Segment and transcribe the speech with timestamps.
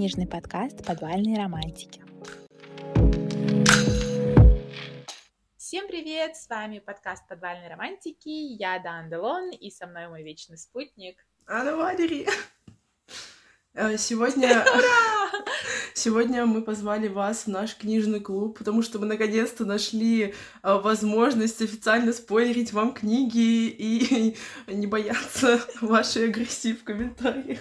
[0.00, 2.02] книжный подкаст «Подвальные романтики».
[5.58, 6.36] Всем привет!
[6.36, 8.30] С вами подкаст «Подвальные романтики».
[8.30, 11.18] Я Дан Делон, и со мной мой вечный спутник.
[11.46, 12.26] Анна Валерий.
[13.74, 14.64] Э, сегодня...
[15.94, 21.60] Сегодня мы позвали вас в наш книжный клуб, потому что мы наконец-то нашли э, возможность
[21.60, 24.34] официально спойлерить вам книги и
[24.66, 27.58] не бояться вашей агрессии в комментариях.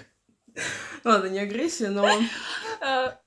[1.03, 2.07] Ладно, не агрессия, но...
[2.81, 3.17] Э,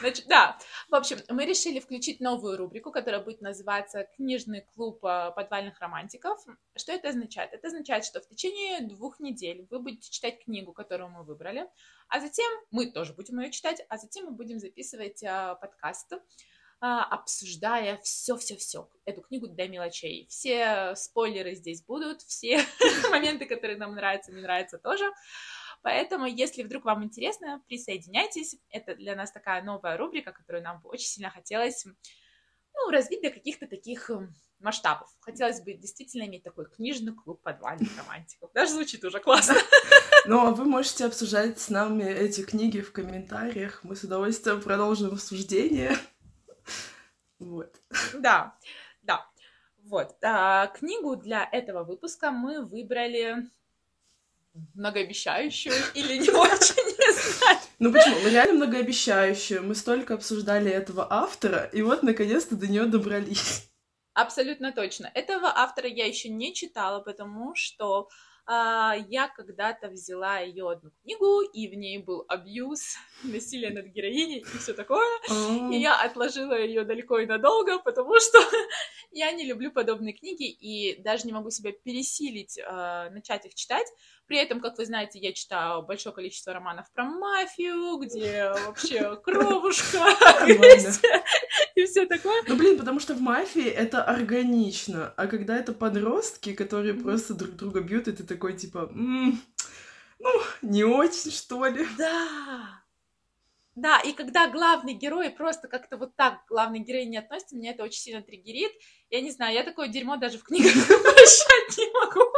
[0.00, 0.58] значит, да.
[0.88, 6.38] В общем, мы решили включить новую рубрику, которая будет называться «Книжный клуб э, подвальных романтиков».
[6.76, 7.52] Что это означает?
[7.52, 11.68] Это означает, что в течение двух недель вы будете читать книгу, которую мы выбрали,
[12.08, 16.12] а затем мы тоже будем ее читать, а затем мы будем записывать э, подкаст,
[16.80, 20.26] обсуждая все-все-все, эту книгу до мелочей.
[20.28, 22.64] Все спойлеры здесь будут, все
[23.10, 25.12] моменты, которые нам нравятся, не нравятся тоже.
[25.82, 28.56] Поэтому, если вдруг вам интересно, присоединяйтесь.
[28.70, 31.84] Это для нас такая новая рубрика, которую нам бы очень сильно хотелось
[32.74, 35.08] ну, развить до каких-то таких эм, масштабов.
[35.20, 38.50] Хотелось бы действительно иметь такой книжный клуб подвальных романтиков.
[38.52, 39.54] Даже звучит уже классно.
[40.26, 43.82] Ну, а вы можете обсуждать с нами эти книги в комментариях.
[43.82, 45.96] Мы с удовольствием продолжим обсуждение.
[47.38, 47.80] Вот.
[48.14, 48.58] Да,
[49.00, 49.24] да.
[49.84, 50.16] Вот.
[50.22, 53.48] А, книгу для этого выпуска мы выбрали
[54.74, 57.58] многообещающую или не очень, не знаю.
[57.78, 58.16] Ну почему?
[58.22, 59.62] Мы реально многообещающую.
[59.62, 63.70] Мы столько обсуждали этого автора, и вот наконец-то до нее добрались.
[64.14, 65.10] Абсолютно точно.
[65.14, 68.08] Этого автора я еще не читала, потому что
[68.50, 74.38] а, я когда-то взяла ее одну книгу, и в ней был абьюз, насилие над героиней
[74.38, 75.06] и все такое.
[75.70, 78.38] И я отложила ее далеко и надолго, потому что
[79.12, 83.86] я не люблю подобные книги и даже не могу себя пересилить э, начать их читать.
[84.28, 90.04] При этом, как вы знаете, я читаю большое количество романов про мафию, где вообще кровушка,
[91.74, 92.42] и все такое.
[92.46, 97.56] Ну, блин, потому что в мафии это органично, а когда это подростки, которые просто друг
[97.56, 99.32] друга бьют, и ты такой, типа, ну,
[100.60, 101.86] не очень, что ли.
[101.96, 102.82] Да,
[103.78, 107.84] да, и когда главный герой просто как-то вот так главный герой не относится, меня это
[107.84, 108.72] очень сильно триггерит.
[109.08, 112.28] Я не знаю, я такое дерьмо даже в книгах прощать не могу.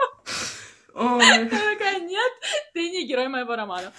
[1.00, 2.32] Такая, нет,
[2.74, 3.92] ты не герой моего романа.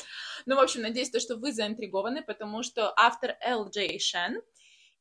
[0.46, 3.70] Ну, в общем, надеюсь, то, что вы заинтригованы, потому что автор Л.
[3.70, 4.42] Джей Шен,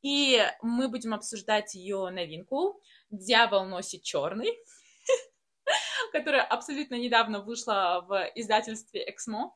[0.02, 4.58] и мы будем обсуждать ее новинку «Дьявол носит черный»,
[6.12, 9.54] которая абсолютно недавно вышла в издательстве «Эксмо».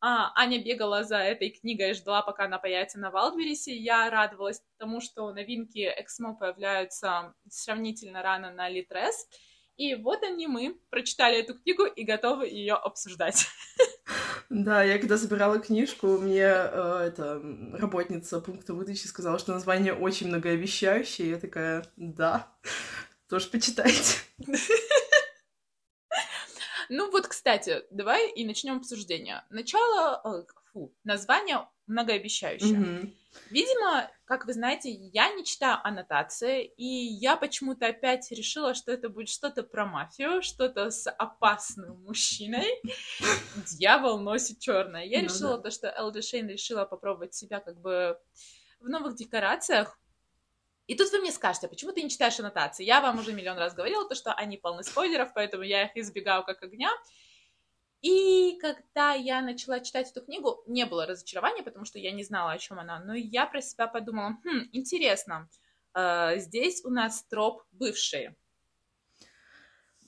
[0.00, 3.76] А, Аня бегала за этой книгой и ждала, пока она появится на Валдберрисе.
[3.76, 9.26] Я радовалась тому, что новинки Эксмо появляются сравнительно рано на Литрес.
[9.78, 13.46] И вот они мы прочитали эту книгу и готовы ее обсуждать.
[14.50, 17.38] Да, я когда собирала книжку, мне э, эта
[17.74, 21.28] работница пункта выдачи сказала, что название очень многообещающее.
[21.32, 22.50] Я такая, да,
[23.28, 24.16] тоже почитайте.
[26.90, 29.44] Ну вот, кстати, давай и начнем обсуждение.
[29.50, 32.78] Начало, э, фу, название многообещающее.
[32.78, 33.14] Mm-hmm.
[33.50, 39.08] Видимо, как вы знаете, я не читаю аннотации, и я почему-то опять решила, что это
[39.08, 42.66] будет что-то про мафию, что-то с опасным мужчиной.
[43.56, 45.04] Дьявол носит черное.
[45.04, 45.64] Я ну, решила да.
[45.64, 48.18] то, что Элджи Шейн решила попробовать себя как бы
[48.80, 49.98] в новых декорациях.
[50.86, 52.84] И тут вы мне скажете, а почему ты не читаешь аннотации?
[52.84, 56.44] Я вам уже миллион раз говорила, то, что они полны спойлеров, поэтому я их избегаю
[56.44, 56.90] как огня.
[58.00, 62.52] И когда я начала читать эту книгу, не было разочарования, потому что я не знала,
[62.52, 63.00] о чем она.
[63.00, 65.48] Но я про себя подумала, хм, интересно,
[65.94, 68.36] э, здесь у нас троп бывшие.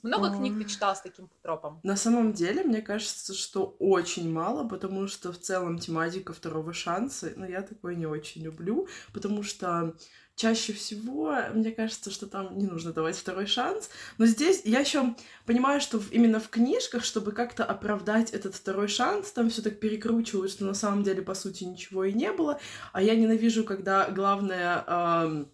[0.03, 0.37] Много а...
[0.37, 1.81] книг ты читал с таким тропом?
[1.83, 7.33] На самом деле, мне кажется, что очень мало, потому что в целом тематика второго шанса,
[7.37, 9.95] ну, я такое не очень люблю, потому что
[10.41, 13.91] чаще всего, мне кажется, что там не нужно давать второй шанс.
[14.17, 19.33] Но здесь я еще понимаю, что именно в книжках, чтобы как-то оправдать этот второй шанс,
[19.33, 22.59] там все так перекручивают, что на самом деле, по сути, ничего и не было.
[22.93, 25.45] А я ненавижу, когда главная э,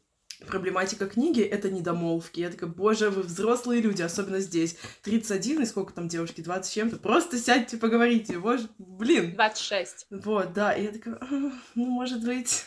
[0.47, 2.41] проблематика книги— это недомолвки.
[2.41, 4.77] Я такая, боже, вы взрослые люди, особенно здесь.
[5.03, 6.97] 31, и сколько там девушки, 20 чем-то.
[6.99, 8.39] Просто сядьте, поговорите.
[8.39, 9.35] Боже, блин.
[9.35, 10.07] 26.
[10.11, 10.73] Вот, да.
[10.73, 12.65] И я такая, ну, может быть,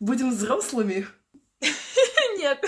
[0.00, 1.06] будем взрослыми?
[2.38, 2.64] Нет.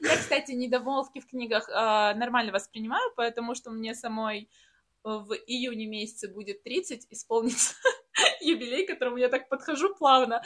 [0.00, 4.48] Я, кстати, недомолвки в книгах э, нормально воспринимаю, потому что мне самой
[5.02, 7.74] в июне месяце будет 30 исполнится.
[8.44, 10.42] юбилей, к которому я так подхожу плавно.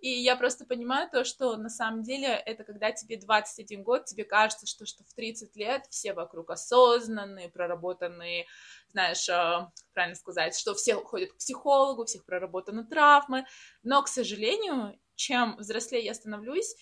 [0.00, 4.24] И я просто понимаю то, что на самом деле это когда тебе 21 год, тебе
[4.24, 8.46] кажется, что, что в 30 лет все вокруг осознанные, проработанные,
[8.88, 13.46] знаешь, э, правильно сказать, что все ходят к психологу, у всех проработаны травмы.
[13.82, 16.74] Но, к сожалению, чем взрослее я становлюсь,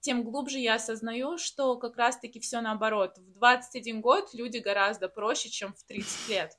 [0.00, 3.18] тем глубже я осознаю, что как раз-таки все наоборот.
[3.18, 6.52] В 21 год люди гораздо проще, чем в 30 лет.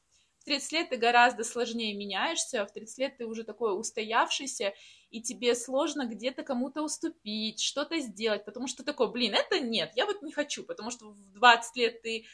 [0.48, 4.74] В 30 лет ты гораздо сложнее меняешься, в 30 лет ты уже такой устоявшийся,
[5.10, 10.06] и тебе сложно где-то кому-то уступить, что-то сделать, потому что такой, блин, это нет, я
[10.06, 12.28] вот не хочу, потому что в 20 лет ты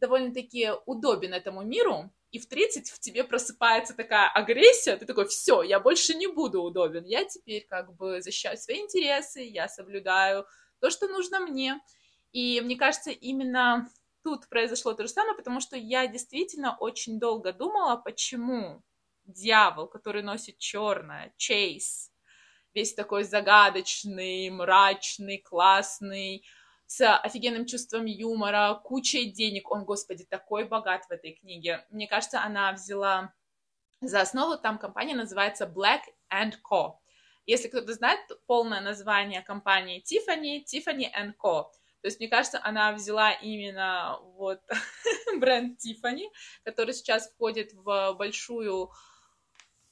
[0.00, 5.62] довольно-таки удобен этому миру, и в 30 в тебе просыпается такая агрессия, ты такой, все,
[5.62, 10.44] я больше не буду удобен, я теперь как бы защищаю свои интересы, я соблюдаю
[10.80, 11.78] то, что нужно мне.
[12.32, 13.88] И мне кажется, именно
[14.22, 18.82] тут произошло то же самое, потому что я действительно очень долго думала, почему
[19.24, 22.12] дьявол, который носит черное, Чейз,
[22.74, 26.44] весь такой загадочный, мрачный, классный,
[26.86, 29.70] с офигенным чувством юмора, кучей денег.
[29.70, 31.86] Он, господи, такой богат в этой книге.
[31.90, 33.32] Мне кажется, она взяла
[34.00, 36.00] за основу, там компания называется Black
[36.32, 36.94] and Co.
[37.46, 41.08] Если кто-то знает полное название компании Tiffany, Tiffany
[41.40, 41.66] Co.
[42.02, 44.60] То есть, мне кажется, она взяла именно вот
[45.38, 46.28] бренд Tiffany,
[46.64, 48.90] который сейчас входит в большую,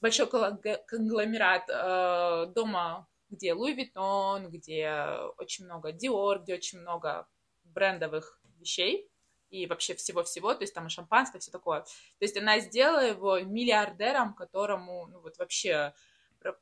[0.01, 4.91] большой конгломерат э, дома где Луи Виттон, где
[5.37, 7.27] очень много Dior, где очень много
[7.63, 9.09] брендовых вещей
[9.49, 11.81] и вообще всего-всего, то есть там и шампанское, все такое.
[11.81, 11.87] То
[12.25, 15.93] есть она сделала его миллиардером, которому, ну вот вообще,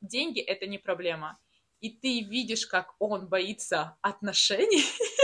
[0.00, 1.38] деньги— это не проблема.
[1.80, 4.82] И ты видишь, как он боится отношений,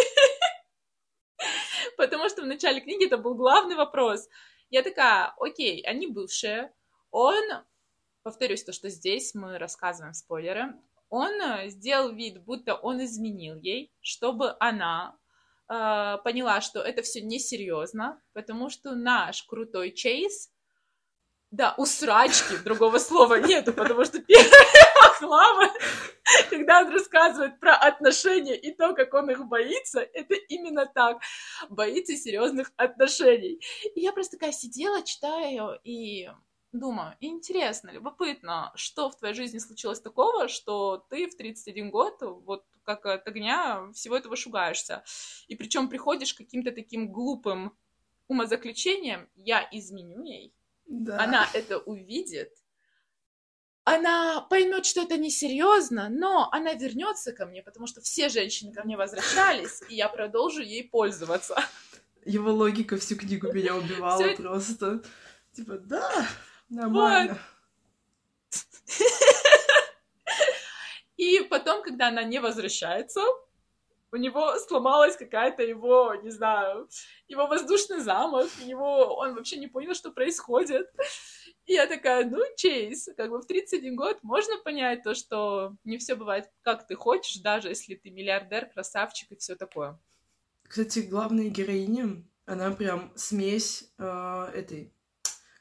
[1.96, 4.29] потому что в начале книги это был главный вопрос.
[4.70, 6.73] Я такая, окей, они бывшие,
[7.11, 7.43] он
[8.25, 10.75] повторюсь, то, что здесь мы рассказываем спойлеры,
[11.11, 15.17] он э, сделал вид, будто он изменил ей, чтобы она
[15.69, 20.50] э, поняла, что это все несерьезно, потому что наш крутой Чейз,
[21.50, 24.50] да, у срачки, другого слова нету, потому что первая
[25.21, 25.73] глава,
[26.51, 31.21] когда он рассказывает про отношения и то, как он их боится, это именно так,
[31.69, 33.61] боится серьезных отношений.
[33.95, 36.31] И я просто такая сидела, читаю, и
[36.73, 42.65] думаю, интересно, любопытно, что в твоей жизни случилось такого, что ты в 31 год вот
[42.85, 45.05] как от огня всего этого шугаешься.
[45.49, 47.77] И причем приходишь к каким-то таким глупым
[48.29, 50.55] умозаключением, я изменю ей,
[50.87, 51.23] да.
[51.23, 52.53] она это увидит,
[53.85, 58.83] она поймет, что это несерьезно, но она вернется ко мне, потому что все женщины ко
[58.85, 61.57] мне возвращались, и я продолжу ей пользоваться.
[62.25, 64.37] Его логика всю книгу меня убивала Всё...
[64.37, 65.03] просто.
[65.53, 66.27] Типа, да,
[66.69, 67.39] Нормально.
[71.17, 73.21] И потом, когда она не возвращается,
[74.15, 76.89] у него сломалась какая-то его, не знаю,
[77.27, 80.89] его воздушный замок, его, он вообще не понял, что происходит.
[81.67, 85.99] И я такая, ну, Чейз, как бы в 31 год можно понять то, что не
[85.99, 89.99] все бывает, как ты хочешь, даже если ты миллиардер, красавчик и все такое.
[90.63, 94.94] Кстати, главная героиня, она прям смесь э, этой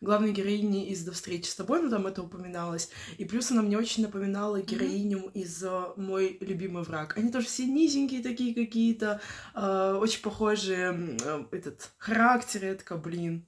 [0.03, 2.89] главной героини из «До встречи с тобой», ну, там это упоминалось.
[3.17, 5.41] И плюс она мне очень напоминала героиню mm-hmm.
[5.41, 7.17] из э, «Мой любимый враг».
[7.17, 9.21] Они тоже все низенькие такие какие-то,
[9.55, 13.47] э, очень похожие, э, этот, характеры, это такая, блин,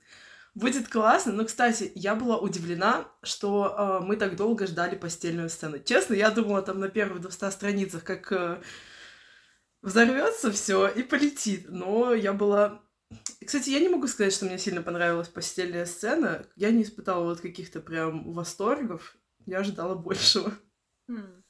[0.56, 1.34] Будет классно.
[1.34, 5.80] Но, кстати, я была удивлена, что э, мы так долго ждали постельную сцену.
[5.80, 8.62] Честно, я думала там на первых 200 страницах, как э,
[9.82, 11.66] взорвется все и полетит.
[11.68, 12.85] Но я была
[13.46, 16.48] кстати, я не могу сказать, что мне сильно понравилась постельная сцена.
[16.56, 19.16] Я не испытала вот каких-то прям восторгов.
[19.46, 20.52] Я ожидала большего.
[21.08, 21.44] Хм.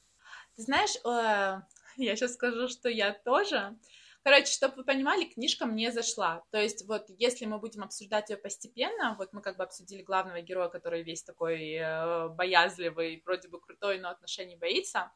[0.56, 1.62] Ты знаешь, э,
[1.96, 3.76] я сейчас скажу, что я тоже.
[4.22, 6.42] Короче, чтобы вы понимали, книжка мне зашла.
[6.50, 10.40] То есть вот если мы будем обсуждать ее постепенно, вот мы как бы обсудили главного
[10.40, 15.12] героя, который весь такой э, боязливый, вроде бы крутой, но отношений боится.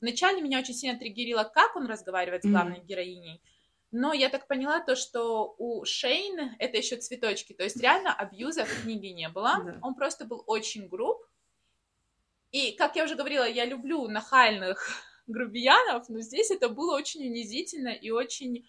[0.00, 2.86] Вначале меня очень сильно триггерило, как он разговаривает с главной mm-hmm.
[2.86, 3.42] героиней.
[3.92, 7.52] Но я так поняла то, что у Шейн это еще цветочки.
[7.52, 9.62] То есть реально абьюза в книге не было.
[9.64, 9.78] Да.
[9.82, 11.24] Он просто был очень груб.
[12.50, 14.88] И, как я уже говорила, я люблю нахальных
[15.26, 18.66] грубиянов, но здесь это было очень унизительно и очень,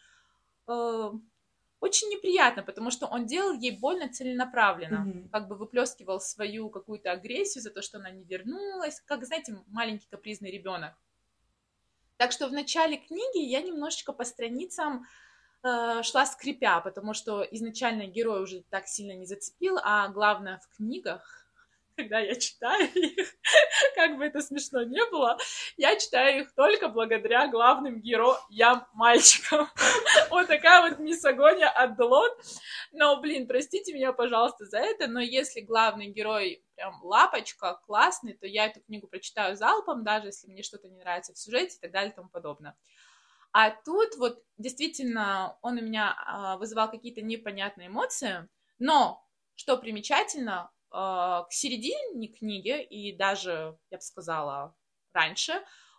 [0.68, 1.12] э,
[1.80, 5.30] очень неприятно, потому что он делал ей больно целенаправленно, mm-hmm.
[5.30, 10.08] как бы выплескивал свою какую-то агрессию за то, что она не вернулась, как, знаете, маленький
[10.08, 10.94] капризный ребенок.
[12.18, 15.06] Так что в начале книги я немножечко по страницам
[15.64, 20.76] э, шла скрипя, потому что изначально герой уже так сильно не зацепил, а главное в
[20.76, 21.47] книгах,
[21.98, 23.28] когда я читаю их,
[23.96, 25.38] как бы это смешно не было,
[25.76, 29.68] я читаю их только благодаря главным героям мальчикам.
[30.30, 32.30] Вот такая вот мисогония от Делон.
[32.92, 38.46] Но, блин, простите меня, пожалуйста, за это, но если главный герой прям лапочка, классный, то
[38.46, 41.92] я эту книгу прочитаю залпом, даже если мне что-то не нравится в сюжете и так
[41.92, 42.76] далее и тому подобное.
[43.52, 49.26] А тут вот действительно он у меня а, вызывал какие-то непонятные эмоции, но
[49.56, 54.76] что примечательно, к середине книги и даже, я бы сказала,
[55.14, 55.54] раньше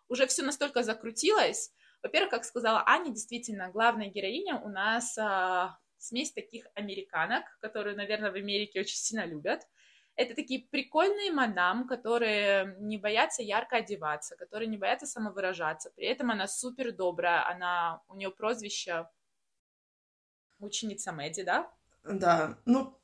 [0.09, 1.73] уже все настолько закрутилось.
[2.03, 8.31] Во-первых, как сказала Аня, действительно, главная героиня у нас а, смесь таких американок, которые, наверное,
[8.31, 9.67] в Америке очень сильно любят.
[10.15, 15.91] Это такие прикольные мадам, которые не боятся ярко одеваться, которые не боятся самовыражаться.
[15.95, 19.09] При этом она супер добрая, она, у нее прозвище
[20.59, 21.71] ученица Мэдди, да?
[22.05, 22.99] Да, ну,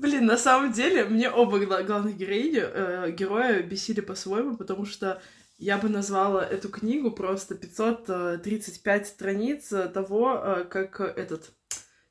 [0.00, 5.20] блин, на самом деле мне оба главных героини, э, героя бесили по-своему, потому что
[5.58, 11.52] я бы назвала эту книгу просто 535 страниц того, э, как этот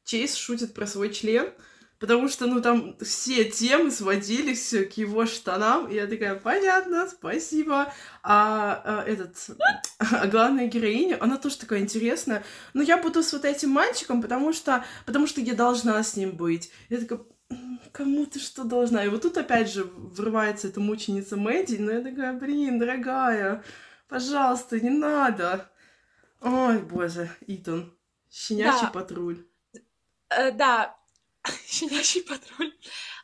[0.03, 1.51] Чейз шутит про свой член,
[1.97, 7.93] Потому что, ну, там все темы сводились к его штанам, и я такая, понятно, спасибо.
[8.21, 9.35] А, а этот,
[9.99, 12.43] а главная героиня, она тоже такая интересная.
[12.73, 16.35] Но я буду с вот этим мальчиком, потому что, потому что я должна с ним
[16.35, 16.69] быть.
[16.89, 17.21] Я такая,
[17.95, 19.05] кому ты что должна?
[19.05, 23.63] И вот тут опять же врывается эта мученица Мэдди, но я такая, блин, дорогая,
[24.09, 25.71] пожалуйста, не надо.
[26.41, 27.97] Ой, боже, Итан,
[28.29, 28.91] щенячий да.
[28.91, 29.45] патруль.
[30.29, 30.97] Э, да,
[31.67, 32.73] щенячий патруль.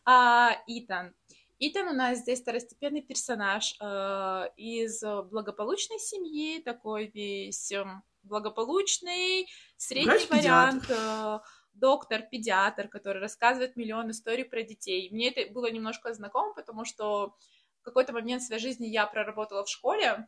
[0.05, 1.13] А, Итан.
[1.59, 7.85] Итан у нас здесь второстепенный персонаж э, из благополучной семьи, такой весь э,
[8.23, 11.39] благополучный, средний вариант, э,
[11.73, 15.09] доктор-педиатр, который рассказывает миллион историй про детей.
[15.11, 17.35] Мне это было немножко знакомо, потому что
[17.81, 20.27] в какой-то момент в своей жизни я проработала в школе,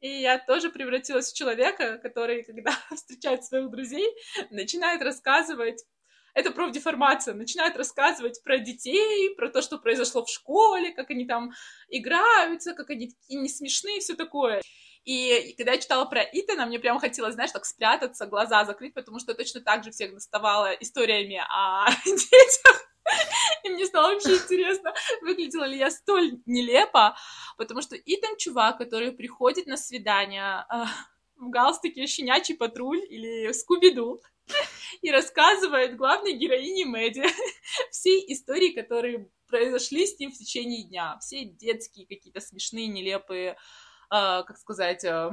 [0.00, 4.06] и я тоже превратилась в человека, который, когда встречает своих друзей,
[4.50, 5.84] начинает рассказывать
[6.34, 11.50] это профдеформация, начинает рассказывать про детей, про то, что произошло в школе, как они там
[11.88, 14.62] играются, как они такие не смешные, все такое.
[15.08, 19.18] И когда я читала про Итана, мне прямо хотелось, знаешь, так спрятаться, глаза закрыть, потому
[19.18, 22.90] что точно так же всех доставала историями о детях.
[23.64, 27.16] И мне стало вообще интересно, выглядела ли я столь нелепо,
[27.56, 30.84] потому что Итан чувак, который приходит на свидание э,
[31.36, 34.20] в галстуке щенячий патруль или Скуби-Ду,
[35.00, 37.24] и рассказывает главной героине Мэдди
[37.90, 41.16] все истории, которые произошли с ним в течение дня.
[41.22, 43.56] Все детские какие-то смешные, нелепые,
[44.10, 45.30] как сказать, э,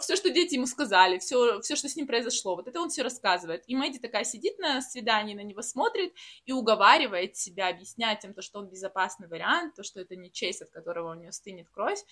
[0.00, 3.02] все, что дети ему сказали, все, все, что с ним произошло, вот это он все
[3.02, 3.64] рассказывает.
[3.66, 8.42] И Мэдди такая сидит на свидании, на него смотрит и уговаривает себя, объясняет им то,
[8.42, 12.00] что он безопасный вариант, то, что это не Чейз, от которого у нее стынет кровь,
[12.00, 12.04] э,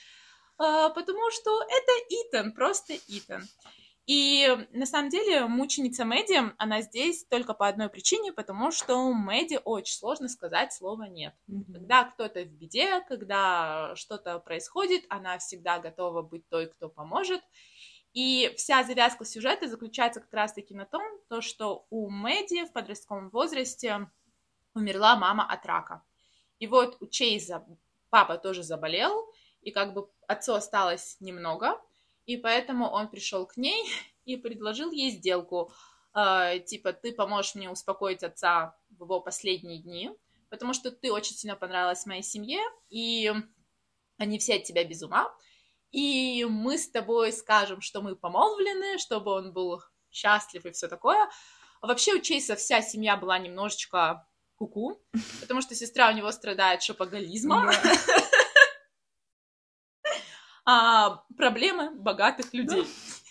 [0.95, 3.47] потому что это Итан, просто Итан.
[4.09, 9.61] И на самом деле мученица Мэдди, она здесь только по одной причине, потому что Мэдди
[9.63, 11.35] очень сложно сказать слово «нет».
[11.47, 11.73] Mm-hmm.
[11.75, 17.43] Когда кто-то в беде, когда что-то происходит, она всегда готова быть той, кто поможет.
[18.15, 23.29] И вся завязка сюжета заключается как раз-таки на том, то, что у Мэдди в подростковом
[23.29, 24.11] возрасте
[24.73, 26.03] умерла мама от рака.
[26.59, 27.63] И вот у Чейза
[28.09, 31.79] папа тоже заболел, и как бы отцу осталось немного,
[32.29, 33.85] и поэтому он пришел к ней
[34.27, 35.73] и предложил ей сделку.
[36.15, 40.11] Э, типа, ты поможешь мне успокоить отца в его последние дни,
[40.51, 43.33] потому что ты очень сильно понравилась моей семье, и
[44.19, 45.35] они все от тебя без ума.
[45.91, 51.31] И мы с тобой скажем, что мы помолвлены, чтобы он был счастлив и все такое.
[51.81, 55.01] А вообще у Чейса вся семья была немножечко куку,
[55.41, 57.71] потому что сестра у него страдает шопоголизмом.
[60.71, 62.85] а, проблемы богатых людей.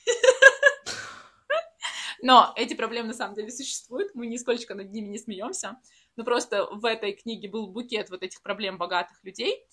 [2.24, 5.80] Но эти проблемы на самом деле существуют, мы нисколько над ними не смеемся.
[6.16, 9.64] Но просто в этой книге был букет вот этих проблем богатых людей.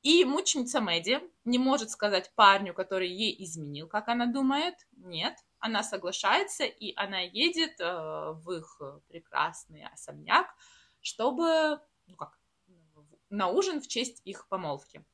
[0.00, 4.74] И мученица Мэдди не может сказать парню, который ей изменил, как она думает.
[4.96, 10.46] Нет, она соглашается, и она едет э, в их прекрасный особняк,
[11.02, 12.38] чтобы, ну как,
[13.28, 15.04] на ужин в честь их помолвки.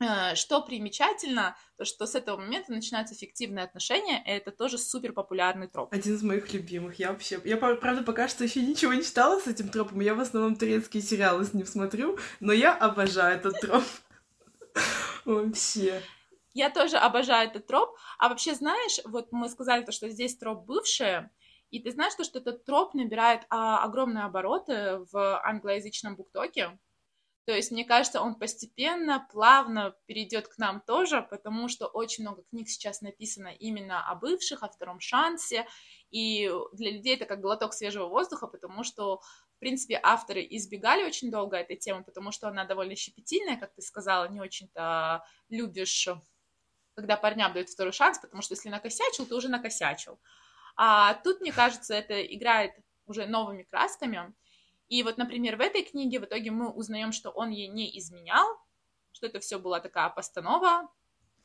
[0.00, 5.12] Э, что примечательно, то что с этого момента начинаются фиктивные отношения, и это тоже супер
[5.12, 5.92] популярный троп.
[5.92, 6.98] Один из моих любимых.
[7.00, 10.00] Я вообще, я правда пока что еще ничего не читала с этим тропом.
[10.00, 13.82] Я в основном турецкие сериалы с ним смотрю, но я обожаю этот троп.
[15.24, 16.00] Вообще.
[16.54, 17.96] Я тоже обожаю этот троп.
[18.18, 21.30] А вообще, знаешь, вот мы сказали то, что здесь троп бывшие,
[21.70, 26.78] И ты знаешь, что этот троп набирает а, огромные обороты в англоязычном буктоке.
[27.48, 32.42] То есть, мне кажется, он постепенно, плавно перейдет к нам тоже, потому что очень много
[32.42, 35.66] книг сейчас написано именно о бывших, о втором шансе,
[36.10, 39.22] и для людей это как глоток свежего воздуха, потому что,
[39.56, 43.80] в принципе, авторы избегали очень долго этой темы, потому что она довольно щепетильная, как ты
[43.80, 46.06] сказала, не очень-то любишь,
[46.92, 50.20] когда парням дают второй шанс, потому что если накосячил, то уже накосячил.
[50.76, 52.72] А тут, мне кажется, это играет
[53.06, 54.34] уже новыми красками,
[54.88, 58.46] и вот, например, в этой книге в итоге мы узнаем, что он ей не изменял,
[59.12, 60.88] что это все была такая постанова.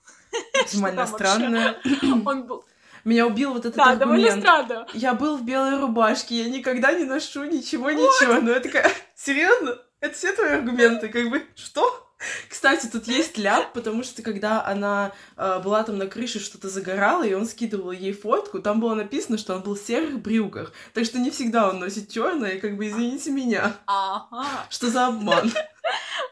[0.58, 1.82] Максимально странная.
[2.26, 2.66] Он был...
[3.04, 4.00] Меня убил вот этот да, аргумент.
[4.00, 4.88] довольно странно.
[4.94, 8.40] Я был в белой рубашке, я никогда не ношу ничего, ничего.
[8.40, 9.78] Но я такая, серьезно?
[10.00, 11.10] Это все твои аргументы?
[11.10, 12.12] Как бы, что?
[12.50, 17.24] Кстати, тут есть ляп, потому что когда она э, была там на крыше, что-то загорала,
[17.24, 20.74] и он скидывал ей фотку, там было написано, что он был в серых брюках.
[20.94, 23.77] Так что не всегда он носит черное, как бы извините меня.
[23.86, 24.46] Ага.
[24.70, 25.51] Что за обман?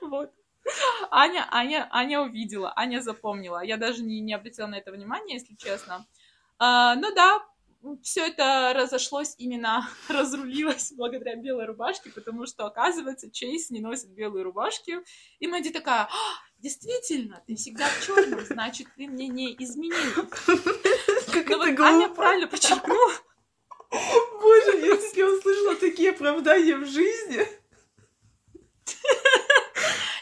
[0.01, 0.31] Вот.
[1.09, 3.63] Аня, Аня, Аня увидела, Аня запомнила.
[3.63, 6.05] Я даже не, не обратила на это внимание, если честно.
[6.59, 7.43] А, ну да,
[8.03, 14.43] все это разошлось именно, разрулилось благодаря белой рубашке, потому что, оказывается, Чейз не носит белые
[14.43, 14.99] рубашки.
[15.39, 16.09] И Мэдди такая, а,
[16.59, 20.27] действительно, ты всегда в черном, значит, ты мне не изменил.
[21.33, 22.15] Как Но это вот Аня глупо.
[22.15, 23.11] правильно подчеркнула.
[23.91, 27.60] Боже, я тебе услышала такие оправдания в жизни.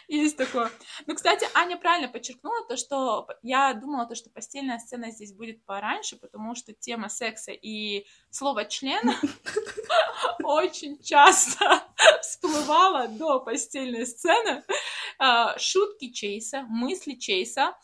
[0.09, 0.71] Есть такое.
[1.05, 5.63] Ну, кстати, Аня правильно подчеркнула то, что я думала, то, что постельная сцена здесь будет
[5.65, 9.11] пораньше, потому что тема секса и слово член
[10.43, 11.83] очень часто
[12.23, 14.63] всплывала до постельной сцены.
[15.19, 17.77] А, Шутки Чейса, мысли Чейса,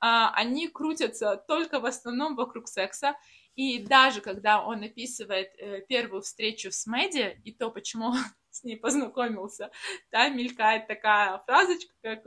[0.00, 3.14] они крутятся только в основном вокруг секса.
[3.54, 8.18] И даже когда он описывает э, первую встречу с Мэдди и то, почему он
[8.50, 9.70] с ней познакомился,
[10.10, 12.24] там мелькает такая фразочка, как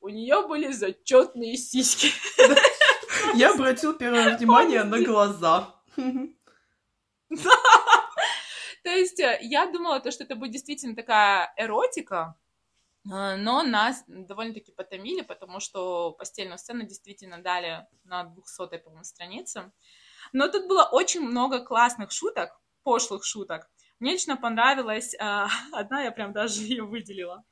[0.00, 2.08] у нее были зачетные сиськи.
[3.34, 5.74] Я обратил первое внимание на глаза.
[8.82, 12.36] То есть э, я думала, то, что это будет действительно такая эротика,
[13.04, 19.72] но нас довольно-таки потомили, потому что постельную сцену действительно дали на 200-й, по-моему, странице.
[20.32, 23.68] Но тут было очень много классных шуток, пошлых шуток.
[23.98, 27.44] Мне лично понравилась а, одна, я прям даже ее выделила.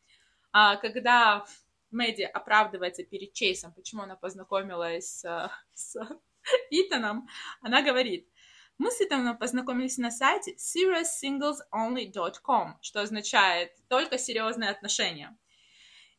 [0.53, 1.45] А, когда
[1.91, 5.97] Мэдди оправдывается перед Чейсом, почему она познакомилась а, с
[6.71, 7.29] Итаном,
[7.61, 8.29] она говорит,
[8.81, 15.37] мы с Итаном познакомились на сайте serioussinglesonly.com, что означает только серьезные отношения.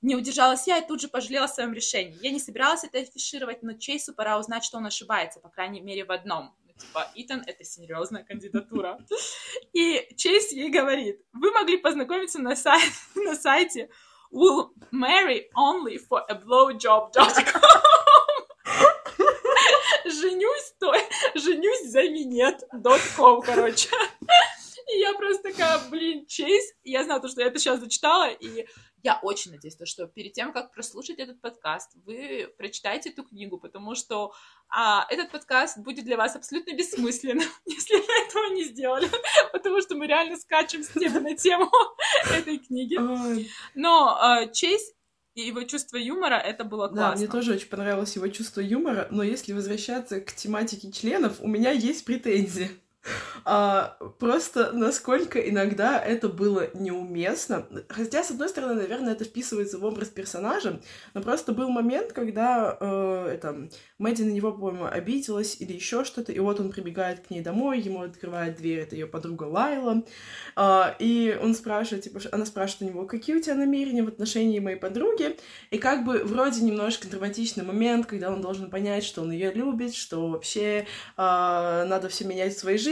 [0.03, 2.19] Не удержалась я и тут же пожалела о своем решении.
[2.21, 6.05] Я не собиралась это афишировать, но Чейсу пора узнать, что он ошибается, по крайней мере,
[6.05, 6.55] в одном.
[6.63, 8.99] Ну, типа, Итан— это серьезная кандидатура.
[9.73, 13.89] И Чейз ей говорит, вы могли познакомиться на, сай- на сайте
[14.31, 17.61] will marry only for a blowjob.com.
[20.05, 20.93] Женюсь, то
[21.35, 22.63] женюсь за минет.
[23.15, 23.89] .com, короче.
[24.93, 26.73] И я просто такая, блин, Чейз.
[26.83, 28.65] И я знала, то, что я это сейчас зачитала, и
[29.03, 33.57] я очень надеюсь, то, что перед тем, как прослушать этот подкаст, вы прочитаете эту книгу,
[33.57, 34.33] потому что
[34.69, 39.09] а, этот подкаст будет для вас абсолютно бессмысленным, если вы этого не сделали,
[39.51, 41.71] потому что мы реально скачем с темы на тему
[42.31, 42.99] этой книги.
[43.73, 44.93] Но а, Чейз
[45.35, 47.17] и его чувство юмора, это было Да, классно.
[47.17, 51.71] мне тоже очень понравилось его чувство юмора, но если возвращаться к тематике членов, у меня
[51.71, 52.71] есть претензии.
[53.43, 57.65] А, просто насколько иногда это было неуместно.
[57.89, 60.81] Хотя, с одной стороны, наверное, это вписывается в образ персонажа,
[61.13, 66.31] но просто был момент, когда э, это, Мэдди на него, по-моему, обиделась или еще что-то,
[66.31, 70.03] и вот он прибегает к ней домой, ему открывает дверь, это ее подруга Лайла,
[70.55, 74.59] а, и он спрашивает, типа, она спрашивает у него, какие у тебя намерения в отношении
[74.59, 75.37] моей подруги,
[75.71, 79.95] и как бы вроде немножко драматичный момент, когда он должен понять, что он ее любит,
[79.95, 80.85] что вообще
[81.17, 82.90] а, надо все менять в своей жизни.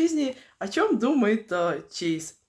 [0.57, 2.39] О чем думает а, Чейз?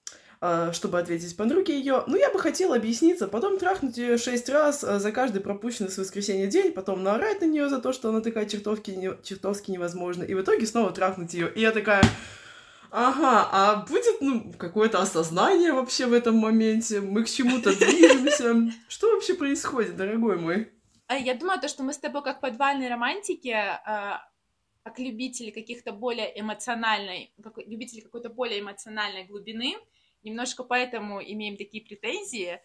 [0.43, 2.03] А, чтобы ответить подруге ее.
[2.07, 5.99] Ну, я бы хотела объясниться, потом трахнуть ее шесть раз а, за каждый пропущенный с
[5.99, 10.23] воскресенья день, потом наорать на нее за то, что она такая чертовски, не, чертовски невозможна,
[10.23, 11.53] и в итоге снова трахнуть ее.
[11.53, 12.03] И я такая,
[12.89, 17.01] ага, а будет, ну, какое-то осознание вообще в этом моменте?
[17.01, 18.75] Мы к чему-то движемся?
[18.87, 20.71] Что вообще происходит, дорогой мой?
[21.05, 24.27] А Я думаю, то, что мы с тобой как подвальные романтики, а,
[24.83, 29.75] как любители каких-то более эмоциональной, как любители какой-то более эмоциональной глубины,
[30.23, 32.59] немножко поэтому имеем такие претензии,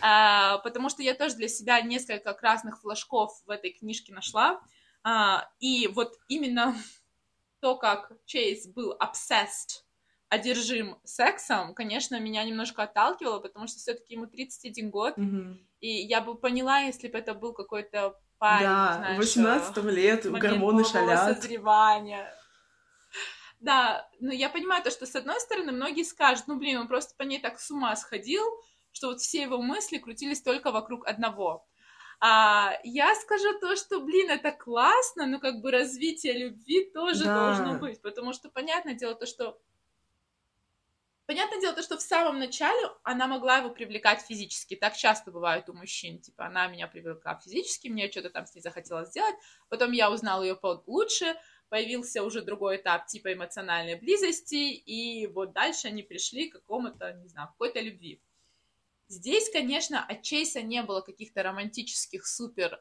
[0.00, 4.60] а, потому что я тоже для себя несколько красных флажков в этой книжке нашла,
[5.04, 6.76] А, и вот именно
[7.60, 9.82] то, как Чейз был obsessed
[10.28, 15.58] одержим сексом, конечно, меня немножко отталкивало, потому что все-таки ему 31 год, Мгм.
[15.80, 20.42] и я бы поняла, если бы это был какой-то парень, Да, знаешь, 18 лет, момент
[20.42, 21.36] гормоны шалят.
[21.38, 22.34] созревания.
[23.60, 27.14] Да, но я понимаю то, что с одной стороны многие скажут, ну блин, он просто
[27.16, 28.42] по ней так с ума сходил,
[28.92, 31.64] что вот все его мысли крутились только вокруг одного.
[32.20, 37.34] А я скажу то, что, блин, это классно, но как бы развитие любви тоже Да.
[37.34, 39.58] должно быть, потому что понятное дело то, что
[41.32, 44.76] Понятное дело, то, что в самом начале она могла его привлекать физически.
[44.76, 46.20] Так часто бывает у мужчин.
[46.20, 49.34] Типа, она меня привлекла физически, мне что-то там с ней захотелось сделать.
[49.70, 51.34] Потом я узнала ее получше,
[51.70, 57.28] появился уже другой этап типа эмоциональной близости, и вот дальше они пришли к какому-то, не
[57.28, 58.20] знаю, какой-то любви.
[59.08, 62.78] Здесь, конечно, от Чейса не было каких-то романтических супер...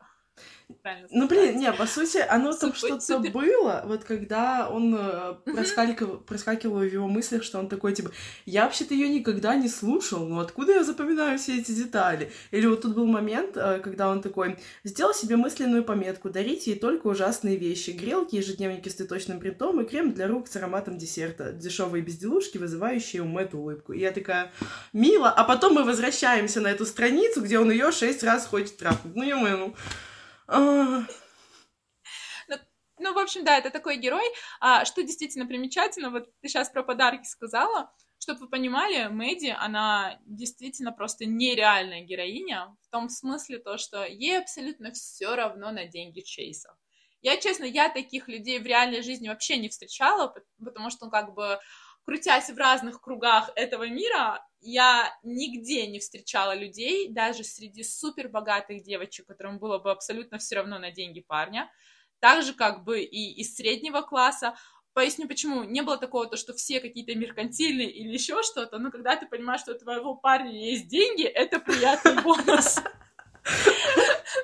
[1.12, 6.80] Ну, блин, не, по сути, оно там что-то было, вот когда он э, проскакивал, проскакивал
[6.80, 8.12] в его мыслях, что он такой, типа,
[8.46, 12.32] я вообще-то ее никогда не слушал, ну откуда я запоминаю все эти детали?
[12.52, 16.80] Или вот тут был момент, э, когда он такой, сделал себе мысленную пометку, дарите ей
[16.80, 21.52] только ужасные вещи, грелки, ежедневники с цветочным принтом и крем для рук с ароматом десерта,
[21.52, 23.94] дешевые безделушки, вызывающие у Мэтта улыбку.
[23.94, 24.52] И я такая,
[24.94, 29.16] мило, а потом мы возвращаемся на эту страницу, где он ее шесть раз хочет трахнуть.
[29.16, 29.76] Ну, ё ну.
[30.52, 31.06] А,
[33.00, 34.24] Ну, в общем, да, это такой герой.
[34.60, 40.20] А, что действительно примечательно, вот ты сейчас про подарки сказала, чтобы вы понимали, Мэдди, она
[40.26, 46.20] действительно просто нереальная героиня, в том смысле то, что ей абсолютно все равно на деньги
[46.22, 46.76] Чейса.
[47.24, 51.12] Я, честно, я таких людей в реальной жизни вообще не встречала, пот- потому что, ну,
[51.12, 51.60] как бы,
[52.12, 59.28] крутясь в разных кругах этого мира, я нигде не встречала людей, даже среди супербогатых девочек,
[59.28, 61.72] которым было бы абсолютно все равно на деньги парня,
[62.20, 64.56] так же, как бы и из среднего класса.
[64.92, 65.64] Поясню, почему.
[65.64, 69.62] Не было такого, то, что все какие-то меркантильные или еще что-то, но когда ты понимаешь,
[69.62, 72.82] что у твоего парня есть деньги, это приятный бонус.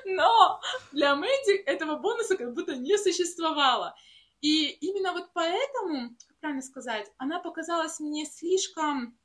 [0.06, 0.58] Но
[0.92, 3.94] для Мэдди этого бонуса как будто не существовало.
[4.40, 9.18] И именно вот поэтому, как правильно сказать, она показалась мне слишком...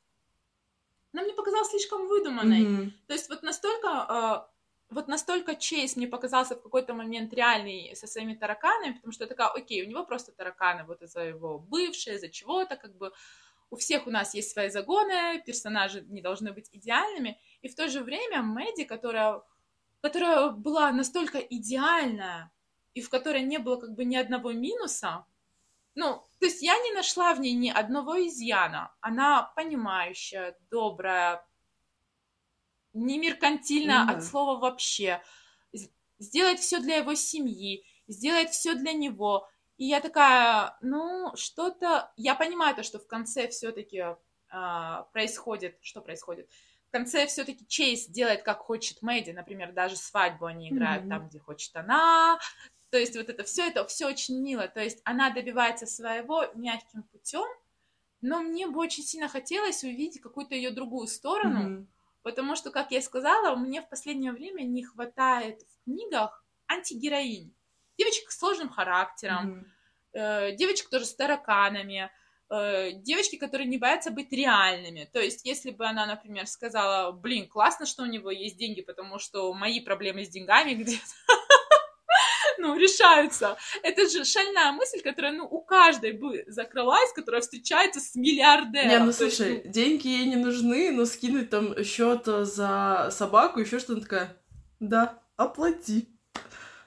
[1.13, 2.61] Она мне показалась слишком выдуманной.
[2.61, 2.93] мгм.
[3.07, 4.47] То есть вот настолько,
[4.89, 9.25] э, вот настолько Чейз мне показался в какой-то момент реальный со своими тараканами, потому что
[9.25, 13.11] я такая, окей, у него просто тараканы вот из-за его бывшей, из-за чего-то, как бы
[13.69, 17.87] у всех у нас есть свои загоны, персонажи не должны быть идеальными, и в то
[17.89, 19.41] же время Мэдди, которая,
[20.01, 22.51] которая была настолько идеальная,
[22.93, 25.25] и в которой не было как бы ни одного минуса,
[25.95, 28.93] ну, то есть я не нашла в ней ни одного изъяна.
[28.99, 31.45] Она понимающая, добрая,
[32.93, 34.13] не меркантильная да.
[34.13, 35.21] от слова вообще.
[36.19, 39.47] Сделает все для его семьи, сделает все для него.
[39.77, 42.11] И я такая, ну, что-то...
[42.15, 44.03] Я понимаю то, что в конце все-таки
[45.11, 45.77] происходит...
[45.81, 46.49] Что происходит?
[46.87, 49.31] В конце все-таки Чейз делает, как хочет Мэдди.
[49.31, 51.09] Например, даже свадьбу они играют Мгм.
[51.09, 52.39] там, где хочет она.
[52.93, 54.67] То есть вот это все, это все очень мило.
[54.67, 57.47] То есть она добивается своего мягким путем,
[58.21, 61.87] но мне бы очень сильно хотелось увидеть какую-то ее другую сторону, Мгм.
[62.21, 67.55] потому что, как я сказала, мне в последнее время не хватает в книгах антигероинь.
[67.97, 69.71] Девочек с сложным характером, Мгм.
[70.13, 72.11] э, девочек тоже с тараканами,
[72.51, 75.09] э, девочки, которые не боятся быть реальными.
[75.11, 79.17] То есть, если бы она, например, сказала, блин, классно, что у него есть деньги, потому
[79.17, 81.01] что мои проблемы с деньгами где-то
[82.57, 83.57] ну, решаются.
[83.81, 88.89] Это же шальная мысль, которая, ну, у каждой бы закрылась, которая встречается с миллиардером.
[88.89, 93.59] Не, ну То есть, слушай, деньги ей не нужны, но скинуть там счет за собаку,
[93.59, 94.37] еще что-то такая.
[94.79, 96.09] Да, оплати.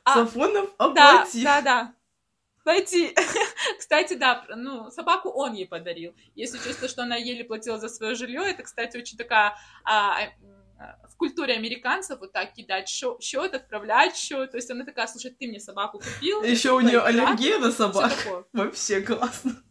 [0.04, 0.84] А, Сафонов, Да,
[1.20, 1.42] оплати.
[1.42, 1.94] да, да.
[2.58, 3.14] Кстати,
[3.78, 6.14] кстати, да, ну, собаку он ей подарил.
[6.34, 10.32] Если чувство, что она еле платила за свое жилье, это, кстати, очень такая а, а,
[11.08, 14.50] в культуре американцев вот так кидать счет, отправлять счет.
[14.50, 16.42] То есть она такая, слушай, ты мне собаку купил.
[16.42, 18.12] Еще у нее аллергия на собак.
[18.52, 19.62] Вообще классно.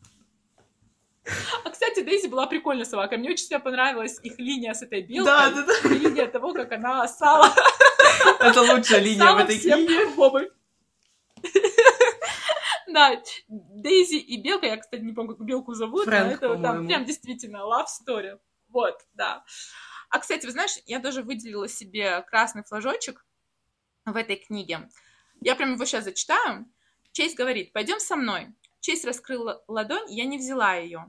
[1.63, 3.17] А, кстати, Дейзи была прикольная собака.
[3.17, 5.25] Мне очень сильно понравилась их линия с этой белкой.
[5.25, 5.89] Да, да, да.
[5.89, 7.51] И линия того, как она сала
[8.39, 10.05] Это лучшая линия в этой книге.
[10.07, 10.49] в.
[12.87, 16.87] Да, Дейзи и Белка, я, кстати, не помню, как Белку зовут, Фрэнк, но это там
[16.87, 18.39] прям действительно love story.
[18.75, 19.45] Вот, да.
[20.09, 23.25] А, кстати, вы знаешь, я тоже выделила себе красный флажочек
[24.03, 24.89] в этой книге.
[25.39, 26.65] Я прям его сейчас зачитаю.
[27.13, 28.49] Чейз говорит, пойдем со мной.
[28.81, 31.05] Чейз раскрыл л- ладонь, я не взяла ее.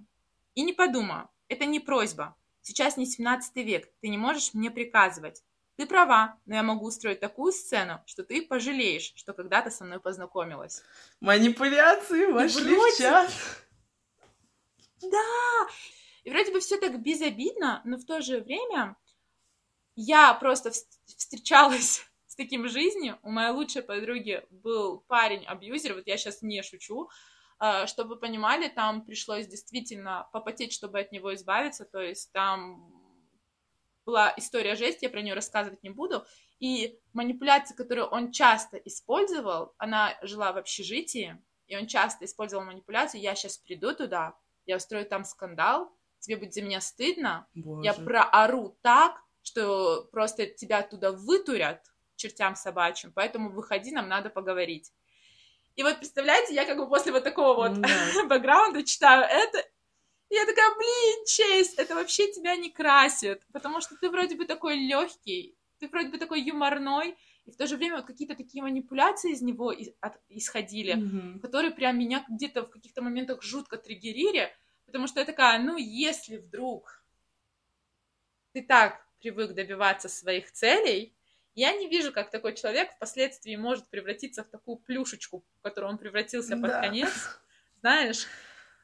[0.55, 2.37] И не подумаю, это не просьба.
[2.63, 5.43] Сейчас не 17 век, ты не можешь мне приказывать.
[5.75, 9.99] Ты права, но я могу устроить такую сцену, что ты пожалеешь, что когда-то со мной
[9.99, 10.85] познакомилась.
[11.19, 13.33] Манипуляции вошли в чат.
[15.03, 15.67] Да!
[16.27, 18.97] И вроде бы все так безобидно, но в то же время
[19.95, 20.73] я просто
[21.05, 23.15] встречалась с таким в жизни.
[23.23, 27.09] У моей лучшей подруги был парень-абьюзер, вот я сейчас не шучу,
[27.61, 32.93] а, чтобы вы понимали, там пришлось действительно попотеть, чтобы от него избавиться, то есть там
[34.05, 36.27] была история жести, я про нее рассказывать не буду,
[36.59, 43.21] и манипуляция, которую он часто использовал, она жила в общежитии, и он часто использовал манипуляцию,
[43.21, 44.35] я сейчас приду туда,
[44.65, 45.96] я устрою там скандал,
[46.27, 47.85] тебе будет за меня стыдно, Боже.
[47.85, 51.81] я проору так, что просто тебя оттуда вытурят
[52.17, 54.93] чертям собачьим, поэтому выходи, нам надо поговорить.
[55.77, 58.25] И вот, представляете, я как бы после вот такого вот да.
[58.25, 59.59] бэкграунда читаю это,
[60.29, 64.47] и я такая, блин, Чейз, это вообще тебя не красит, потому что ты вроде бы
[64.47, 68.63] такой легкий, ты вроде бы такой юморной, и в то же время вот какие-то такие
[68.65, 69.73] манипуляции из него
[70.29, 71.41] исходили, mm-hmm.
[71.41, 74.51] которые прям меня где-то в каких-то моментах жутко триггерили,
[74.87, 77.05] потому что я такая, ну, если вдруг
[78.53, 81.15] ты так привык добиваться своих целей,
[81.55, 85.99] я не вижу, как такой человек впоследствии может превратиться в такую плюшечку, в которую он
[85.99, 86.81] превратился под да.
[86.81, 87.41] конец.
[87.81, 88.27] Знаешь,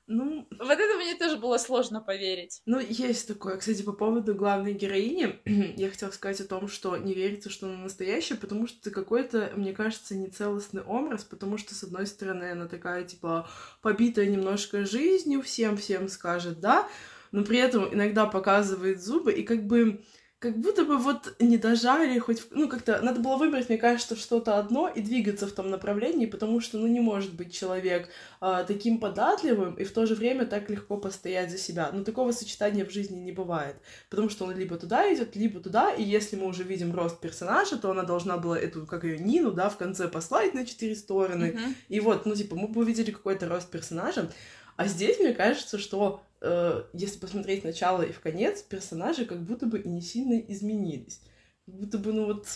[0.06, 2.60] ну, вот это мне тоже было сложно поверить.
[2.66, 3.56] Ну, есть такое.
[3.56, 5.40] Кстати, по поводу главной героини,
[5.76, 9.52] я хотела сказать о том, что не верится, что она настоящая, потому что это какой-то,
[9.56, 13.48] мне кажется, нецелостный образ, потому что, с одной стороны, она такая, типа,
[13.80, 16.88] побитая немножко жизнью, всем-всем скажет «да»,
[17.30, 20.04] но при этом иногда показывает зубы, и как бы
[20.42, 22.42] как будто бы вот не дожали хоть...
[22.50, 26.60] Ну, как-то надо было выбрать, мне кажется, что-то одно и двигаться в том направлении, потому
[26.60, 28.08] что, ну, не может быть человек
[28.40, 31.90] а, таким податливым и в то же время так легко постоять за себя.
[31.92, 33.76] Ну, такого сочетания в жизни не бывает,
[34.10, 37.76] потому что он либо туда идет, либо туда, и если мы уже видим рост персонажа,
[37.78, 41.44] то она должна была эту, как ее, Нину, да, в конце послать на четыре стороны,
[41.44, 41.74] mm-hmm.
[41.88, 44.28] и вот, ну, типа, мы бы увидели какой-то рост персонажа,
[44.74, 49.66] а здесь, мне кажется, что э, если посмотреть начало и в конец, персонажи как будто
[49.66, 51.20] бы и не сильно изменились.
[51.64, 52.46] Как будто бы, ну вот,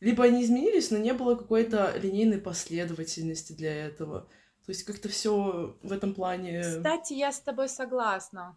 [0.00, 4.28] либо они изменились, но не было какой-то линейной последовательности для этого.
[4.64, 6.60] То есть как-то все в этом плане...
[6.60, 8.56] Кстати, я с тобой согласна.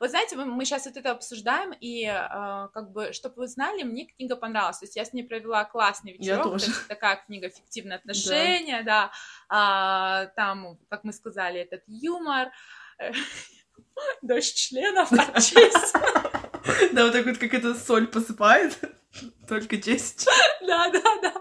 [0.00, 3.82] Вот знаете, мы, мы сейчас вот это обсуждаем, и э, как бы, чтобы вы знали,
[3.82, 4.78] мне книга понравилась.
[4.78, 6.46] То есть я с ней провела классный вечерок.
[6.46, 6.66] Я тоже.
[6.66, 9.06] есть такая книга «Фиктивные отношения», да.
[9.06, 9.12] да.
[9.48, 12.50] А, там, как мы сказали, этот юмор.
[14.22, 15.22] Дождь членов от.
[16.92, 18.78] Да, вот так вот, как это соль посыпает,
[19.48, 20.26] только честь.
[20.60, 21.34] Да, да, да.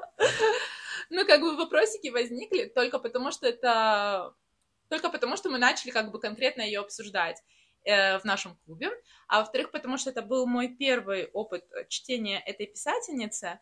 [1.09, 4.33] Ну, как бы вопросики возникли только потому, что это...
[4.89, 7.41] Только потому, что мы начали как бы конкретно ее обсуждать
[7.83, 8.91] э, в нашем клубе,
[9.27, 13.59] а во-вторых, потому что это был мой первый опыт чтения этой писательницы,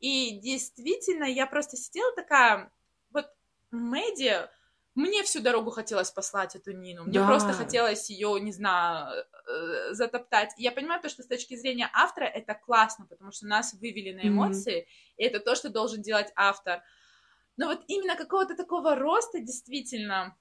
[0.00, 2.70] и действительно я просто сидела такая,
[3.10, 3.26] вот
[3.70, 4.48] Мэдди,
[4.96, 7.04] мне всю дорогу хотелось послать эту Нину.
[7.04, 7.26] Мне да.
[7.26, 10.54] просто хотелось ее, не знаю, э, затоптать.
[10.56, 14.26] Я понимаю то, что с точки зрения автора это классно, потому что нас вывели на
[14.26, 15.14] эмоции, mm-hmm.
[15.18, 16.82] и это то, что должен делать автор.
[17.58, 20.34] Но вот именно какого-то такого роста действительно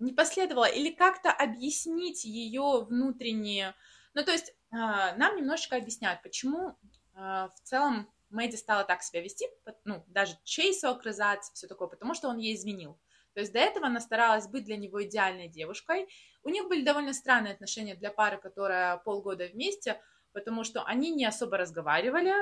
[0.00, 0.64] не последовало.
[0.64, 3.74] Или как-то объяснить ее внутренние...
[4.14, 6.76] Ну, то есть а, нам немножечко объясняют, почему
[7.14, 9.46] а, в целом Мэдди стала так себя вести,
[9.84, 12.98] ну, даже Чейсу огрызаться, все такое, потому что он ей изменил.
[13.34, 16.08] То есть до этого она старалась быть для него идеальной девушкой.
[16.42, 20.00] У них были довольно странные отношения для пары, которая полгода вместе,
[20.32, 22.32] потому что они не особо разговаривали,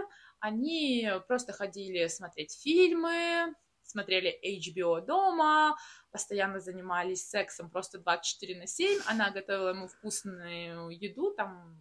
[0.40, 5.76] они просто ходили смотреть фильмы, смотрели HBO дома,
[6.10, 9.00] постоянно занимались сексом просто 24 на 7.
[9.06, 11.78] Она готовила ему вкусную еду, там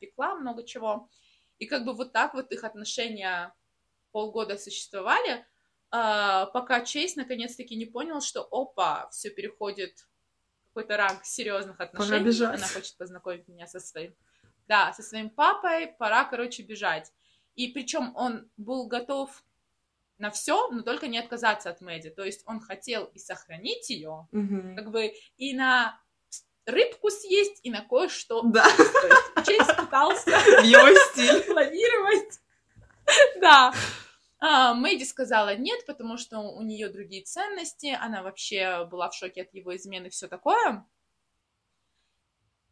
[0.00, 1.08] пекла много чего.
[1.58, 3.52] И как бы вот так вот их отношения
[4.12, 5.44] полгода существовали,
[5.90, 10.06] пока Чейз наконец-таки не понял, что опа, все переходит
[10.64, 12.44] в какой-то ранг серьезных отношений.
[12.44, 14.14] Она хочет познакомить меня со своим,
[14.68, 17.12] да, со своим папой, пора, короче, бежать.
[17.56, 19.42] И причем он был готов
[20.18, 22.10] на все, но только не отказаться от Мэдди.
[22.10, 25.98] То есть он хотел и сохранить ее, mm как бы и на
[26.66, 28.42] рыбку съесть, и на кое-что.
[28.42, 28.64] Да.
[28.64, 32.40] То есть Чейз пытался в его стиль планировать.
[33.40, 33.74] Да.
[34.40, 39.42] А, Мэдди сказала нет, потому что у нее другие ценности, она вообще была в шоке
[39.42, 40.86] от его измены и все такое.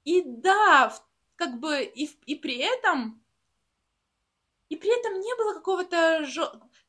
[0.04, 0.94] И да,
[1.36, 3.22] как бы и, и при этом
[4.68, 6.26] и при этом не было какого-то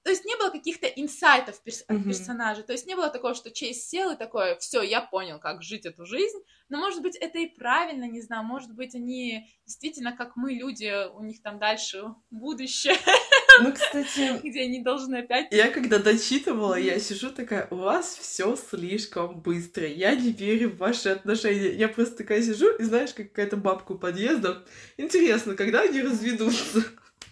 [0.03, 1.83] то есть не было каких-то инсайтов перс...
[1.87, 1.97] mm-hmm.
[1.97, 5.39] от персонажа, то есть не было такого, что Чейз сел и такое, все, я понял,
[5.39, 6.39] как жить эту жизнь,
[6.69, 11.07] но может быть это и правильно, не знаю, может быть они действительно как мы люди,
[11.13, 12.95] у них там дальше будущее
[13.61, 14.39] Ну, кстати...
[14.43, 15.47] Где они должны опять...
[15.51, 20.77] Я когда дочитывала, я сижу такая, у вас все слишком быстро, я не верю в
[20.77, 21.73] ваши отношения.
[21.73, 24.63] Я просто такая сижу, и знаешь, как какая-то бабка у подъезда.
[24.97, 26.83] Интересно, когда они разведутся?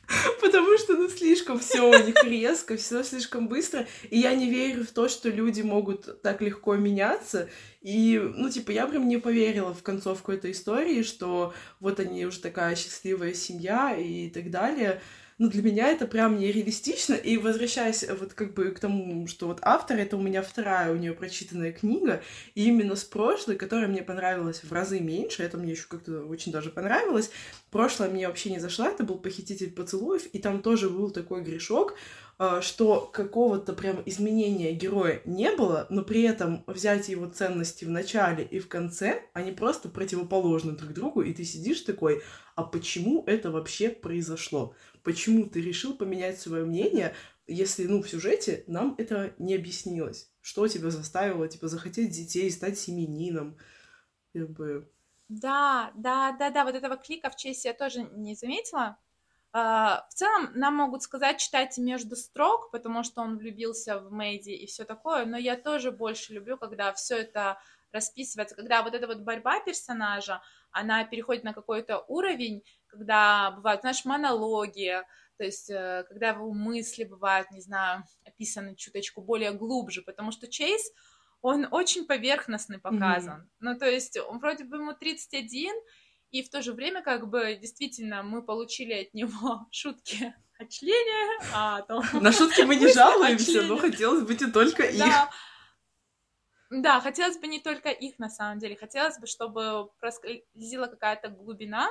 [0.41, 3.85] Потому что, ну, слишком все у них резко, все слишком быстро.
[4.09, 7.49] И я не верю в то, что люди могут так легко меняться.
[7.81, 12.39] И, ну, типа, я прям не поверила в концовку этой истории, что вот они уже
[12.39, 15.01] такая счастливая семья и так далее
[15.37, 17.13] ну, для меня это прям нереалистично.
[17.13, 20.95] И возвращаясь вот как бы к тому, что вот автор, это у меня вторая у
[20.95, 22.23] нее прочитанная книга,
[22.55, 26.51] и именно с прошлой, которая мне понравилась в разы меньше, это мне еще как-то очень
[26.51, 27.29] даже понравилось.
[27.71, 31.95] Прошлое мне вообще не зашла, это был «Похититель поцелуев», и там тоже был такой грешок,
[32.37, 37.89] а, что какого-то прям изменения героя не было, но при этом взять его ценности в
[37.89, 42.21] начале и в конце, они просто противоположны друг другу, и ты сидишь такой,
[42.55, 44.73] а почему это вообще произошло?
[45.07, 47.15] почему ты решил поменять свое мнение,
[47.47, 50.29] если, ну, в сюжете нам это не объяснилось.
[50.41, 53.57] Что тебя заставило, типа, захотеть детей, стать семенином,
[54.33, 54.91] как бы...
[55.29, 58.97] Да, да, да, да, вот этого клика в честь я тоже не заметила.
[59.53, 64.51] Uh, в целом, нам могут сказать, читайте между строк, потому что он влюбился в Мэйди
[64.51, 67.57] и все такое, но я тоже больше люблю, когда все это
[67.91, 74.05] расписывается, когда вот эта вот борьба персонажа, она переходит на какой-то уровень, когда бывают, знаешь,
[74.05, 75.01] монологи,
[75.37, 80.47] то есть э, когда его мысли бывают, не знаю, описаны чуточку более глубже, потому что
[80.47, 80.91] Чейз,
[81.41, 83.41] он очень поверхностный показан.
[83.41, 83.57] Mm-hmm.
[83.59, 85.73] Ну, то есть он вроде бы ему 31,
[86.31, 91.39] и в то же время, как бы, действительно, мы получили от него шутки о члене,
[91.53, 92.03] а то...
[92.19, 95.03] На шутки мы не жалуемся, но хотелось бы не только их.
[96.69, 98.75] Да, хотелось бы не только их, на самом деле.
[98.75, 101.87] Хотелось бы, чтобы проскользила какая-то глубина.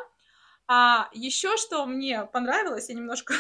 [0.69, 3.35] А еще что мне понравилось, я немножко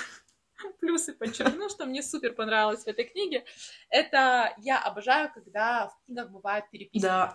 [0.81, 3.45] плюсы подчеркну, что мне супер понравилось в этой книге,
[3.91, 7.05] это я обожаю, когда в книгах бывают переписки.
[7.05, 7.31] Да.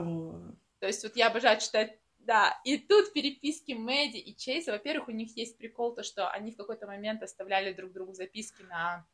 [0.80, 5.12] То есть вот я обожаю читать да, и тут переписки Мэдди и Чейза, во-первых, у
[5.12, 9.06] них есть прикол, то, что они в какой-то момент оставляли друг другу записки на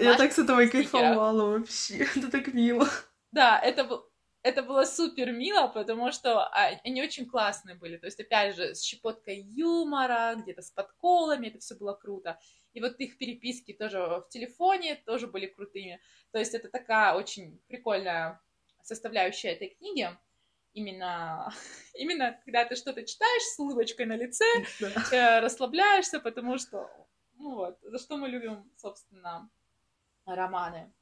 [0.00, 2.88] Я так с этого кайфовала вообще, это так мило.
[3.30, 4.11] Да, это был
[4.42, 7.96] это было супер мило, потому что они очень классные были.
[7.96, 12.40] То есть, опять же, с щепоткой юмора, где-то с подколами, это все было круто.
[12.74, 16.00] И вот их переписки тоже в телефоне тоже были крутыми.
[16.32, 18.40] То есть, это такая очень прикольная
[18.82, 20.08] составляющая этой книги.
[20.74, 21.52] Именно,
[21.94, 24.44] именно когда ты что-то читаешь с улыбочкой на лице,
[24.80, 24.88] да.
[25.12, 26.90] Э, расслабляешься, потому что,
[27.38, 29.48] ну вот, за что мы любим, собственно,
[30.26, 30.92] романы.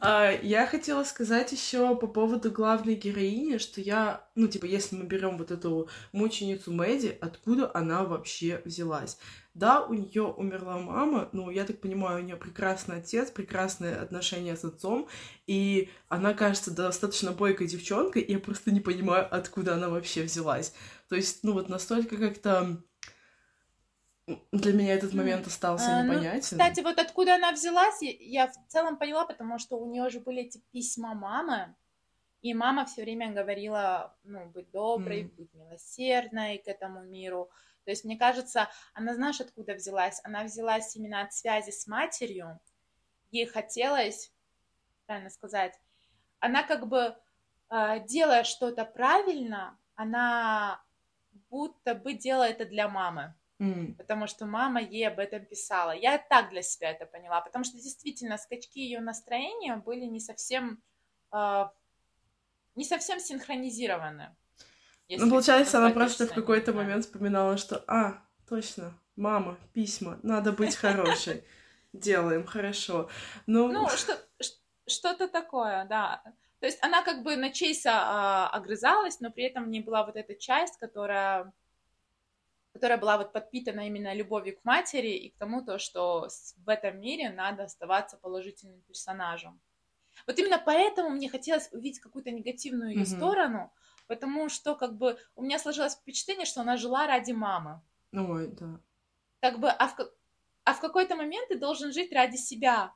[0.00, 5.04] А, я хотела сказать еще по поводу главной героини, что я, ну, типа, если мы
[5.04, 9.18] берем вот эту мученицу Мэдди, откуда она вообще взялась?
[9.54, 14.56] Да, у нее умерла мама, но я так понимаю, у нее прекрасный отец, прекрасные отношения
[14.56, 15.08] с отцом,
[15.46, 20.74] и она кажется достаточно бойкой девчонкой, и я просто не понимаю, откуда она вообще взялась.
[21.08, 22.82] То есть, ну вот настолько как-то
[24.26, 26.34] для меня этот момент остался а, непонятен.
[26.34, 30.20] Ну, кстати, вот откуда она взялась, я в целом поняла, потому что у нее же
[30.20, 31.74] были эти письма мамы,
[32.40, 35.34] и мама все время говорила, ну, быть доброй, mm.
[35.36, 37.50] быть милосердной к этому миру.
[37.84, 40.20] То есть, мне кажется, она, знаешь, откуда взялась?
[40.24, 42.58] Она взялась именно от связи с матерью.
[43.30, 44.32] Ей хотелось,
[45.06, 45.78] правильно сказать,
[46.38, 47.16] она как бы,
[47.68, 50.82] а, делая что-то правильно, она
[51.50, 53.34] будто бы делала это для мамы.
[53.60, 53.94] Mm.
[53.94, 55.92] Потому что мама ей об этом писала.
[55.92, 60.82] Я так для себя это поняла, потому что действительно скачки ее настроения были не совсем
[61.32, 61.64] э,
[62.74, 64.34] не совсем синхронизированы.
[65.08, 70.76] Ну, получается, она просто в какой-то момент вспоминала, что, а, точно, мама, письма, надо быть
[70.76, 71.44] хорошей.
[71.92, 73.08] Делаем, хорошо.
[73.46, 74.18] Ну, ну что,
[74.86, 76.22] что-то такое, да.
[76.58, 80.16] То есть она как бы на Чейса а, огрызалась, но при этом не была вот
[80.16, 81.52] эта часть, которая
[82.74, 87.00] которая была вот подпитана именно любовью к матери и к тому, то, что в этом
[87.00, 89.60] мире надо оставаться положительным персонажем.
[90.26, 93.16] Вот именно поэтому мне хотелось увидеть какую-то негативную ее mm-hmm.
[93.16, 93.72] сторону,
[94.08, 97.80] потому что как бы у меня сложилось впечатление, что она жила ради мамы.
[98.12, 98.80] Ой, да.
[99.40, 99.96] Как бы, а в,
[100.64, 102.92] а в какой-то момент ты должен жить ради себя.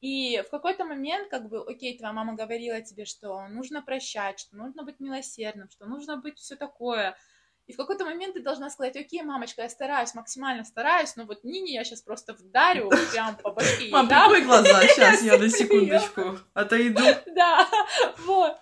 [0.00, 4.56] И в какой-то момент, как бы, окей, твоя мама говорила тебе, что нужно прощать, что
[4.56, 7.16] нужно быть милосердным, что нужно быть все такое,
[7.66, 11.42] и в какой-то момент ты должна сказать, окей, мамочка, я стараюсь, максимально стараюсь, но вот
[11.42, 13.90] Нине я сейчас просто вдарю прям по башке.
[13.90, 17.02] Мам, прикрой глаза, сейчас я на секундочку отойду.
[17.34, 17.68] Да,
[18.18, 18.56] вот,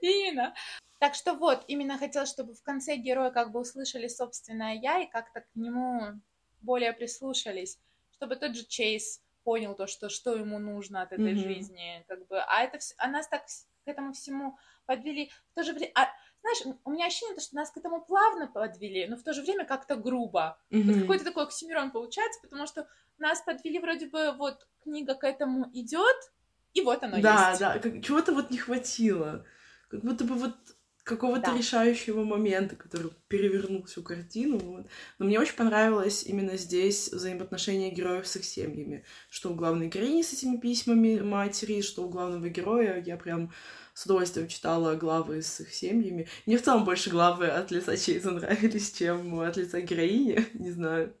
[0.00, 0.52] именно.
[0.98, 5.06] Так что вот, именно хотела, чтобы в конце героя как бы услышали собственное я и
[5.06, 6.20] как-то к нему
[6.60, 7.78] более прислушались,
[8.10, 11.36] чтобы тот же Чейз понял то, что, что ему нужно от этой mm-hmm.
[11.36, 15.72] жизни, как бы, а это, а нас так к этому всему подвели, в то же
[15.72, 16.08] время, а,
[16.44, 19.64] знаешь, у меня ощущение, что нас к этому плавно подвели, но в то же время
[19.64, 20.58] как-то грубо.
[20.70, 20.82] Mm-hmm.
[20.82, 22.86] Вот какой-то такой оксимирон получается, потому что
[23.16, 26.16] нас подвели вроде бы, вот, книга к этому идет,
[26.74, 27.60] и вот оно да, есть.
[27.60, 29.46] Да, да, чего-то вот не хватило.
[29.88, 30.54] Как будто бы вот
[31.04, 31.56] какого-то да.
[31.56, 34.58] решающего момента, который перевернул всю картину.
[34.58, 34.86] Вот.
[35.18, 39.04] Но мне очень понравилось именно здесь взаимоотношения героев с их семьями.
[39.30, 43.02] Что у главной героини с этими письмами матери, что у главного героя.
[43.04, 43.52] Я прям
[43.94, 46.28] с удовольствием читала главы с их семьями.
[46.46, 51.14] Мне в целом больше главы от лица Чейза нравились, чем от лица героини, не знаю.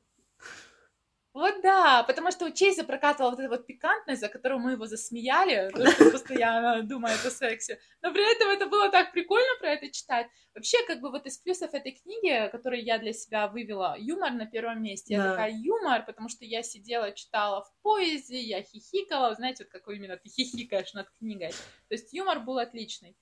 [1.34, 4.86] Вот да, потому что у Чейза прокатывала вот эта вот пикантность, за которую мы его
[4.86, 5.68] засмеяли,
[6.12, 7.80] постоянно думает о сексе.
[8.02, 10.28] Но при этом это было так прикольно про это читать.
[10.54, 14.46] Вообще, как бы вот из плюсов этой книги, которые я для себя вывела, юмор на
[14.46, 15.16] первом месте.
[15.16, 15.24] Да.
[15.24, 19.34] Я такая, юмор, потому что я сидела, читала в поезде, я хихикала.
[19.34, 21.50] Знаете, вот какой именно ты хихикаешь над книгой.
[21.50, 23.16] То есть юмор был отличный.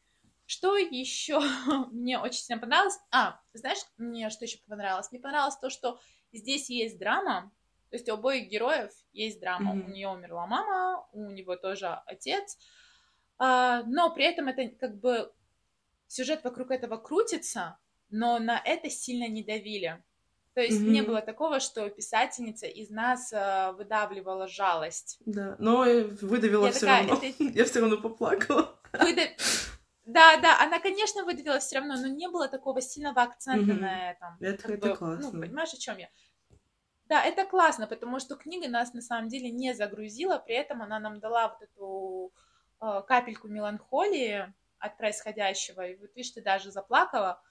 [0.44, 1.40] Что еще
[1.92, 2.98] мне очень сильно понравилось?
[3.10, 5.10] А, знаешь, мне что еще понравилось?
[5.10, 5.98] Мне понравилось то, что
[6.30, 7.50] здесь есть драма,
[7.92, 9.74] то есть у обоих героев есть драма.
[9.74, 9.84] Mm-hmm.
[9.84, 12.56] У нее умерла мама, у него тоже отец.
[13.36, 15.30] А, но при этом это как бы
[16.06, 17.76] сюжет вокруг этого крутится,
[18.08, 20.02] но на это сильно не давили.
[20.54, 20.88] То есть mm-hmm.
[20.88, 25.18] не было такого, что писательница из нас э, выдавливала жалость.
[25.26, 25.84] Да, но
[26.22, 27.20] выдавила все равно.
[27.22, 27.44] Это...
[27.58, 28.74] Я все равно поплакала.
[28.94, 29.28] Выдав...
[30.06, 33.80] Да, да, она, конечно, выдавила все равно, но не было такого сильного акцента mm-hmm.
[33.80, 34.36] на этом.
[34.40, 35.30] Это, это бы, классно.
[35.30, 36.08] Ну, понимаешь, о чем я?
[37.12, 40.98] Да, это классно, потому что книга нас на самом деле не загрузила, при этом она
[40.98, 42.32] нам дала вот эту
[42.80, 45.86] э, капельку меланхолии от происходящего.
[45.86, 47.42] И вот видишь, ты даже заплакала,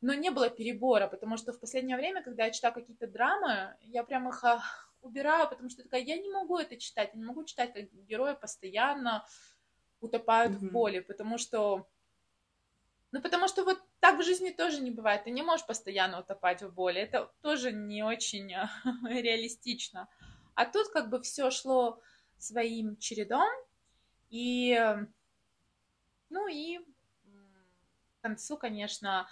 [0.00, 4.02] но не было перебора, потому что в последнее время, когда я читаю какие-то драмы, я
[4.02, 4.60] прям их а,
[5.02, 8.34] убираю, потому что такая, я не могу это читать, я не могу читать, как герои
[8.34, 9.24] постоянно
[10.00, 10.68] утопают mm-hmm.
[10.68, 11.86] в боли, потому что
[13.16, 15.24] ну, потому что вот так в жизни тоже не бывает.
[15.24, 17.00] Ты не можешь постоянно утопать в боли.
[17.00, 18.48] Это тоже не очень
[19.08, 20.06] реалистично.
[20.54, 21.98] А тут как бы все шло
[22.36, 23.48] своим чередом.
[24.28, 24.78] И,
[26.28, 26.78] ну и
[28.18, 29.26] к концу, конечно,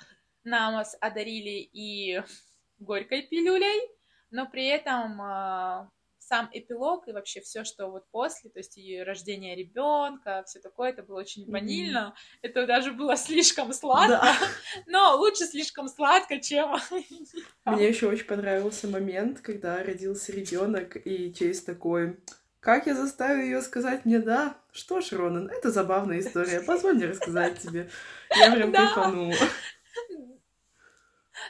[0.45, 2.23] нас одарили и
[2.79, 3.91] горькой пилюлей,
[4.31, 5.91] но при этом а,
[6.27, 10.91] сам эпилог и вообще все, что вот после, то есть и рождение ребенка, все такое,
[10.91, 12.15] это было очень ванильно.
[12.15, 12.39] Mm-hmm.
[12.43, 14.37] Это даже было слишком сладко, да.
[14.87, 16.77] но лучше слишком сладко, чем.
[17.65, 22.19] Мне еще очень понравился момент, когда родился ребенок, и Чейз такой.
[22.61, 24.57] Как я заставил ее сказать мне да?
[24.73, 26.63] Что ж, Ронан, это забавная история.
[26.63, 27.91] Позволь мне рассказать тебе.
[28.35, 29.35] Я прям кайфанула.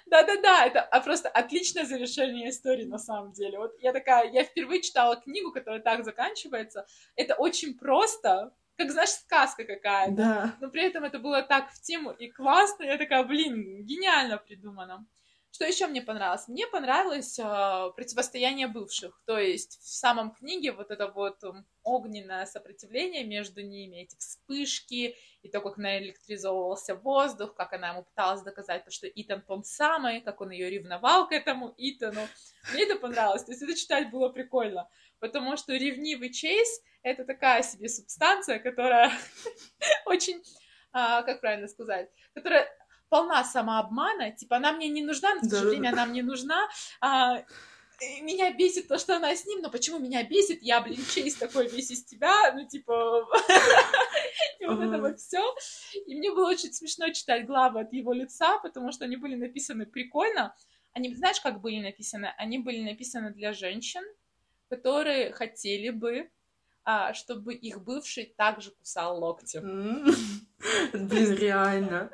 [0.07, 3.59] Да-да-да, это а просто отличное завершение истории на самом деле.
[3.59, 6.87] Вот я такая, я впервые читала книгу, которая так заканчивается.
[7.17, 10.13] Это очень просто, как, знаешь, сказка какая-то.
[10.15, 10.55] Да.
[10.61, 12.85] Но при этом это было так в тему и классно.
[12.85, 15.07] Я такая, блин, гениально придумано.
[15.55, 16.49] Что еще мне понравилось?
[16.49, 17.43] Мне понравилось э,
[17.95, 19.23] противостояние бывших.
[19.25, 21.45] То есть в самом книге вот это вот
[21.85, 28.43] огненное сопротивление между ними, эти вспышки, и то, как наэлектризовывался воздух, как она ему пыталась
[28.43, 32.27] доказать, то, что Итан тот самый, как он ее ревновал к этому Итану.
[32.73, 33.45] Мне это понравилось.
[33.45, 34.89] То есть это читать было прикольно.
[35.21, 39.13] Потому что ревнивый Чейз— это такая себе субстанция, которая
[40.07, 40.43] очень,
[40.93, 42.69] а, как правильно сказать, которая
[43.09, 46.69] полна самообмана, типа, она мне не нужна, но в то же время она мне нужна,
[47.01, 47.45] а,
[48.23, 50.63] меня бесит то, что она с ним, но почему меня бесит?
[50.63, 53.27] Я, блин, Чейз такой весь из тебя, ну, типа,
[54.61, 55.43] и вот это вот все.
[56.07, 59.87] И мне было очень смешно читать главы от его лица, потому что они были написаны
[59.87, 60.55] прикольно.
[60.93, 62.33] Они, знаешь, как были написаны?
[62.37, 64.03] Они были написаны для женщин,
[64.69, 66.31] которые хотели бы
[66.87, 69.59] а, чтобы их бывший также кусал локти.
[70.93, 72.11] Блин, реально.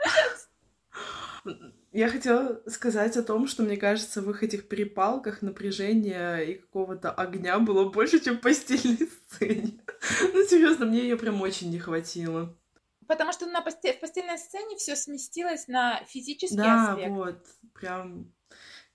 [1.93, 7.11] Я хотела сказать о том, что мне кажется, в их этих перепалках напряжения и какого-то
[7.11, 9.81] огня было больше, чем в постельной сцене.
[10.33, 12.57] Ну, серьезно, мне ее прям очень не хватило.
[13.07, 13.93] Потому что на посте...
[13.93, 17.09] в постельной сцене все сместилось на физический да, аспект.
[17.09, 18.33] Да, вот, прям.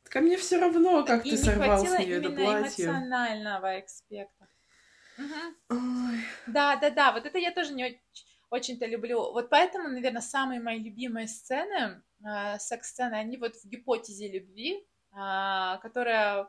[0.04, 2.86] Ко мне все равно, как и ты сорвал с нее это платье.
[2.86, 4.48] эмоционального аспекта.
[5.18, 5.78] Угу.
[6.48, 8.02] Да, да, да, вот это я тоже не
[8.56, 9.32] очень-то люблю.
[9.32, 15.78] Вот поэтому, наверное, самые мои любимые сцены, э, секс-сцены, они вот в гипотезе любви, э,
[15.82, 16.48] которая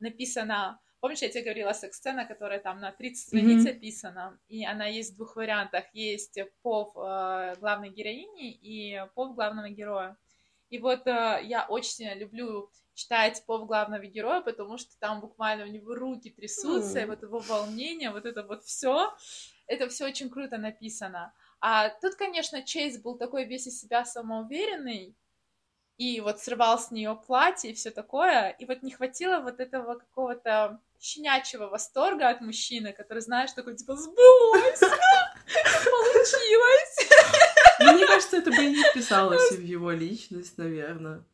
[0.00, 0.80] написана...
[1.00, 3.76] Помнишь, я тебе говорила секс-сцена, которая там на 30 страниц mm-hmm.
[3.76, 5.84] описана, и она есть в двух вариантах.
[5.92, 10.16] Есть пов э, главной героини и пов главного героя.
[10.70, 15.64] И вот э, я очень сильно люблю читать пов главного героя, потому что там буквально
[15.64, 17.02] у него руки трясутся, mm.
[17.02, 19.12] и вот его волнение, вот это вот все,
[19.66, 21.32] это все очень круто написано.
[21.66, 25.16] А тут, конечно, Чейз был такой весь из себя самоуверенный,
[25.96, 29.94] и вот срывал с нее платье и все такое, и вот не хватило вот этого
[29.94, 37.08] какого-то щенячьего восторга от мужчины, который, знаешь, такой, типа, сбылось, получилось.
[37.80, 41.24] Мне кажется, это бы и не вписалось в его личность, наверное.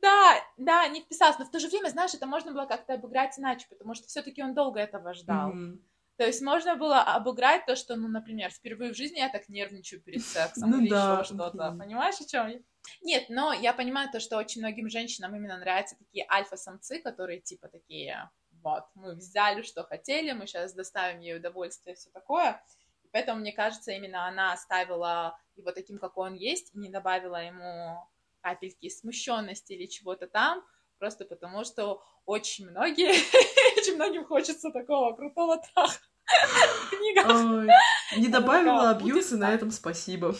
[0.00, 3.38] Да, да, не вписалось, но в то же время, знаешь, это можно было как-то обыграть
[3.38, 5.52] иначе, потому что все-таки он долго этого ждал.
[5.52, 5.78] Mm-hmm.
[6.16, 10.00] То есть можно было обыграть то, что, ну, например, впервые в жизни я так нервничаю
[10.00, 11.20] перед сексом ну, или да.
[11.20, 11.76] еще что-то.
[11.78, 12.60] Понимаешь, о чем я?
[13.02, 17.68] Нет, но я понимаю то, что очень многим женщинам именно нравятся такие альфа-самцы, которые типа
[17.68, 18.30] такие,
[18.62, 22.62] вот, мы взяли, что хотели, мы сейчас доставим ей удовольствие, все такое.
[23.04, 27.42] И поэтому, мне кажется, именно она оставила его таким, какой он есть, и не добавила
[27.42, 28.08] ему
[28.40, 30.64] капельки смущенности или чего-то там,
[30.98, 33.12] просто потому что очень многие,
[33.76, 35.98] очень многим хочется такого крутого траха.
[37.28, 37.68] Ой,
[38.16, 40.34] не добавила абьюз, на этом спасибо.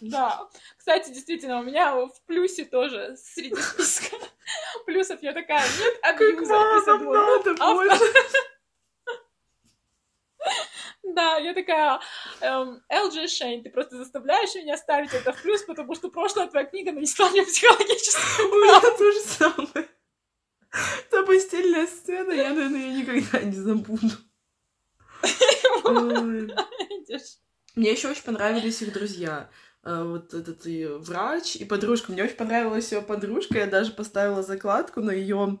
[0.00, 0.48] Да.
[0.76, 4.16] Кстати, действительно, у меня в плюсе тоже среди списка
[4.86, 6.82] плюсов я такая, нет абьюза.
[6.84, 8.04] Как надо больше.
[11.02, 12.00] Да, я такая,
[12.40, 16.64] эм, LG Шейн, ты просто заставляешь меня ставить это в плюс, потому что прошлая твоя
[16.64, 19.88] книга нанесла мне психологическую У меня то же самое.
[21.10, 24.10] Та постельная сцена, я, наверное, ее никогда не забуду.
[27.76, 29.50] Мне еще очень понравились их друзья.
[29.84, 32.12] Э, вот этот и врач, и подружка.
[32.12, 33.58] Мне очень понравилась ее подружка.
[33.58, 35.58] Я даже поставила закладку на ее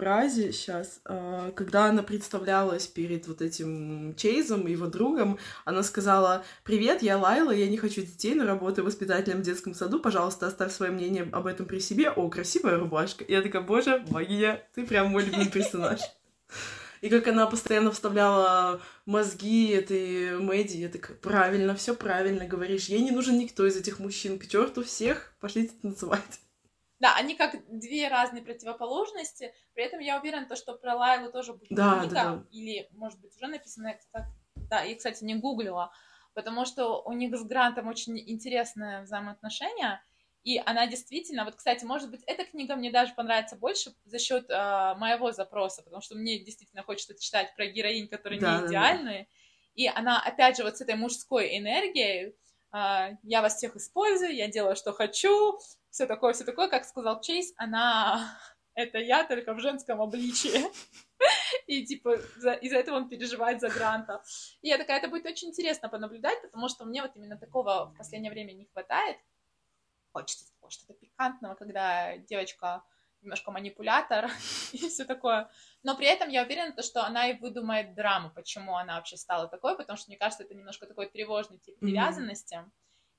[0.00, 7.02] фразе сейчас, э, когда она представлялась перед вот этим Чейзом, его другом, она сказала, «Привет,
[7.02, 10.90] я Лайла, я не хочу детей, но работаю воспитателем в детском саду, пожалуйста, оставь свое
[10.90, 12.08] мнение об этом при себе.
[12.10, 13.26] О, красивая рубашка».
[13.28, 16.00] Я такая, боже, богиня, ты прям мой любимый персонаж.
[17.02, 22.86] И как она постоянно вставляла мозги этой Мэдди, я так, правильно, все правильно говоришь.
[22.86, 24.38] Ей не нужен никто из этих мужчин.
[24.38, 26.40] К черту всех, пошлите танцевать.
[27.00, 29.54] Да, они как две разные противоположности.
[29.74, 32.44] При этом я уверена, то, что про Лайлу тоже будет да, книга, да, да.
[32.50, 33.98] или, может быть, уже написано.
[34.54, 35.90] Да, и, кстати, не гуглила,
[36.34, 40.02] потому что у них с Грантом очень интересное взаимоотношения.
[40.42, 44.48] И она действительно, вот, кстати, может быть, эта книга мне даже понравится больше за счет
[44.48, 49.18] э, моего запроса, потому что мне действительно хочется читать про героинь, которые да, не идеальные.
[49.18, 49.30] Да, да.
[49.74, 52.34] И она, опять же, вот с этой мужской энергией,
[52.72, 55.58] э, я вас всех использую, я делаю, что хочу,
[55.90, 58.38] все такое, все такое, как сказал Чейз, она
[58.74, 60.64] это я только в женском обличии.
[61.66, 64.22] И, типа, из-за этого он переживает за Гранта.
[64.62, 67.98] И я такая, это будет очень интересно понаблюдать, потому что мне вот именно такого в
[67.98, 69.18] последнее время не хватает
[70.12, 72.84] хочется что-то пикантного, когда девочка
[73.22, 74.30] немножко манипулятор
[74.72, 75.50] и все такое.
[75.82, 79.76] Но при этом я уверена, что она и выдумает драму, почему она вообще стала такой,
[79.76, 82.54] потому что, мне кажется, это немножко такой тревожный тип привязанности.
[82.54, 82.70] Mm-hmm.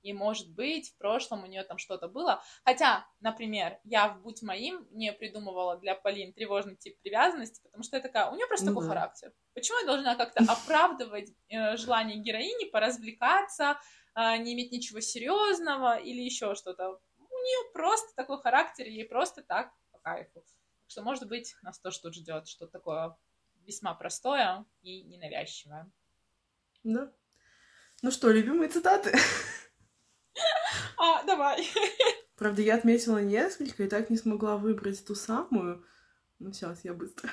[0.02, 2.41] И, может быть, в прошлом у нее там что-то было.
[2.64, 7.97] Хотя, например, я в «Будь моим» не придумывала для Полин тревожный тип привязанности, потому что
[7.97, 8.70] я такая, у нее просто mm-hmm.
[8.74, 9.34] такой характер.
[9.54, 13.80] Почему я должна как-то оправдывать э, желание героини поразвлекаться,
[14.14, 16.99] а, не иметь ничего серьезного или еще что-то.
[17.18, 20.41] У нее просто такой характер, ей просто так по кайфу.
[20.80, 23.18] Так что, может быть, нас тоже тут ждет что-то такое
[23.66, 25.89] весьма простое и ненавязчивое.
[26.84, 27.12] Да.
[28.02, 29.14] Ну что, любимые цитаты?
[31.04, 31.68] А, давай.
[32.38, 35.84] Правда, я отметила несколько и так не смогла выбрать ту самую.
[36.38, 37.32] Ну, сейчас я быстро.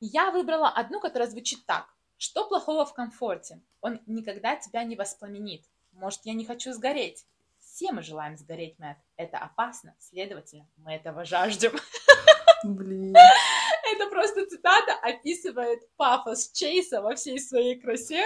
[0.00, 1.86] Я выбрала одну, которая звучит так.
[2.16, 3.60] Что плохого в комфорте?
[3.82, 5.66] Он никогда тебя не воспламенит.
[5.92, 7.26] Может, я не хочу сгореть?
[7.60, 8.98] Все мы желаем сгореть, Мэтт.
[9.16, 11.72] Это опасно, следовательно, мы этого жаждем.
[12.64, 13.14] Блин.
[13.94, 18.24] Это просто цитата описывает пафос Чейса во всей своей красе,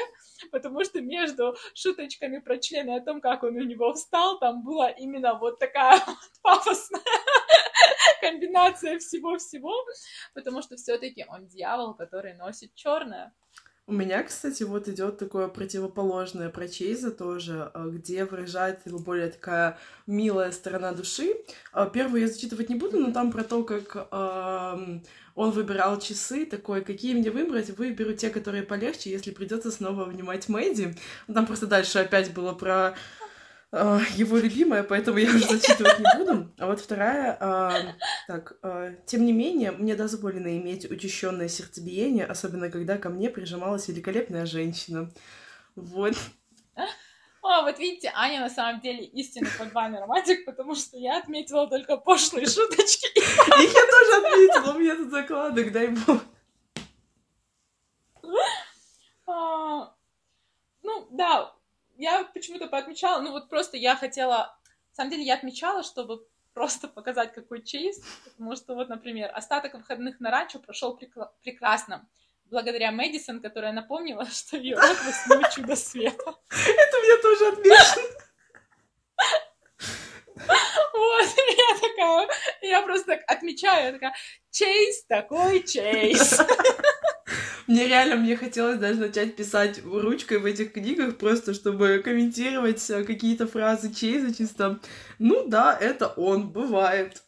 [0.51, 4.89] потому что между шуточками про члены о том, как он у него встал, там была
[4.89, 7.03] именно вот такая вот пафосная
[8.23, 9.75] комбинация всего-всего,
[10.33, 13.35] потому что все-таки он дьявол, который носит черное.
[13.89, 19.31] У меня, кстати, вот идет такое противоположное про Чейза тоже, а, где выражает его более
[19.31, 21.33] такая милая сторона души.
[21.73, 25.01] А, первую я зачитывать не буду, но там про то, как э,
[25.35, 30.51] он выбирал часы, такой, какие мне выбрать, выберу те, которые полегче, если придется снова внимать
[30.51, 30.95] Мэдди.
[31.33, 32.95] Там просто дальше опять было про
[33.73, 36.53] э, его любимая, поэтому я уже зачитывать не буду.
[36.59, 37.93] А вот вторая, э,
[38.27, 43.89] так, э, тем не менее, мне дозволено иметь учащенное сердцебиение, особенно когда ко мне прижималась
[43.89, 45.11] великолепная женщина.
[45.77, 46.15] Вот.
[47.41, 51.97] О, вот видите, Аня на самом деле истинный подвальный романтик, потому что я отметила только
[51.97, 53.07] пошлые шуточки.
[53.17, 56.21] Их я тоже отметила, у меня тут закладок, дай бог.
[59.27, 59.95] А,
[60.83, 61.55] ну, да,
[61.99, 64.57] я почему-то поотмечала, ну вот просто я хотела,
[64.91, 66.25] на самом деле я отмечала, чтобы
[66.55, 70.99] просто показать, какой чейз, потому что вот, например, остаток выходных на ранчо прошел
[71.43, 72.09] прекрасно
[72.47, 76.35] благодаря Мэдисон, которая напомнила, что ее род восьмое чудо света.
[76.51, 78.19] Это меня тоже отмечено.
[80.93, 82.29] Вот, я такая,
[82.63, 84.15] я просто так отмечаю, я такая,
[84.51, 86.41] Чейз такой Чейз.
[87.69, 93.05] Мне реально, мне хотелось даже начать писать ручкой в этих книгах, просто чтобы комментировать э,
[93.05, 94.81] какие-то фразы Чейза чисто.
[95.19, 97.23] Ну да, это он, бывает.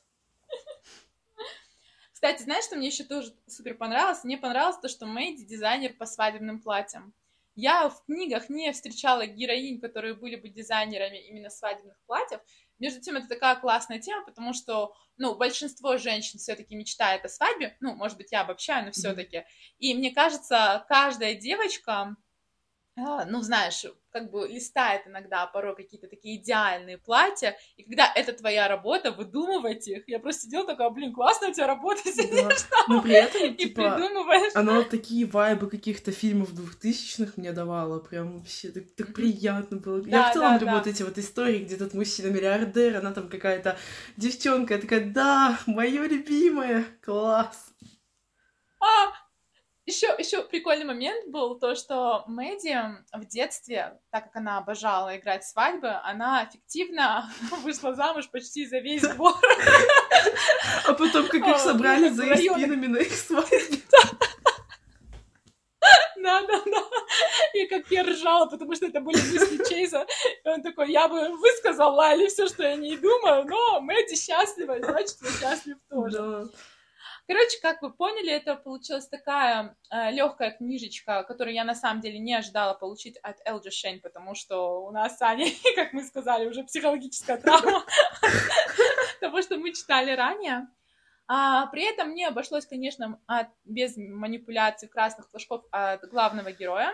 [2.14, 4.24] Кстати, знаешь, что мне еще тоже супер понравилось?
[4.24, 7.12] Мне понравилось то, что Мэйди дизайнер по свадебным платьям.
[7.54, 12.40] Я в книгах не встречала героинь, которые были бы дизайнерами именно свадебных платьев.
[12.80, 17.76] Между тем, это такая классная тема, потому что, ну, большинство женщин все-таки мечтает о свадьбе.
[17.80, 19.44] Ну, может быть, я обобщаю, но все-таки.
[19.78, 22.16] И мне кажется, каждая девочка,
[23.28, 28.68] ну, знаешь, как бы листает иногда порой какие-то такие идеальные платья, и когда это твоя
[28.68, 32.76] работа, выдумывать их, я просто сидела такая, блин, классно у тебя работа, сидишь да.
[32.88, 34.54] Но при этом, и типа, придумываешь.
[34.54, 40.02] Оно такие вайбы каких-то фильмов двухтысячных мне давало, прям вообще так, так приятно было.
[40.02, 40.78] Да, я в целом да, люблю да.
[40.78, 43.78] вот эти вот истории, где этот мужчина-миллиардер, она там какая-то
[44.16, 47.72] девчонка, я такая, да, мое любимое, класс.
[48.80, 49.12] А,
[49.90, 52.76] еще, еще прикольный момент был то, что Мэдди
[53.12, 57.30] в детстве, так как она обожала играть свадьбы, она эффективно
[57.62, 59.34] вышла замуж почти за весь двор.
[60.86, 63.58] А потом, как их собрали за их спинами на их свадьбе.
[66.22, 66.84] Да, да, да.
[67.54, 70.06] И как я ржала, потому что это были мысли Чейза.
[70.44, 74.76] И он такой, я бы высказала или все, что я не думаю, но Мэдди счастлива,
[74.78, 76.18] значит, я счастлив тоже.
[76.18, 76.44] Да.
[77.30, 82.18] Короче, как вы поняли, это получилась такая э, легкая книжечка, которую я на самом деле
[82.18, 86.48] не ожидала получить от Элджи Шейн, потому что у нас с Аней, как мы сказали,
[86.48, 87.84] уже психологическая травма
[89.20, 90.66] того, что мы читали ранее.
[91.28, 96.92] А, при этом мне обошлось, конечно, от, без манипуляций красных флажков от главного героя,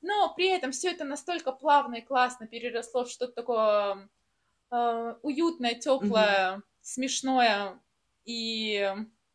[0.00, 4.08] но при этом все это настолько плавно и классно переросло в что-то такое
[4.70, 6.62] э, уютное, теплое, mm-hmm.
[6.80, 7.82] смешное
[8.24, 8.90] и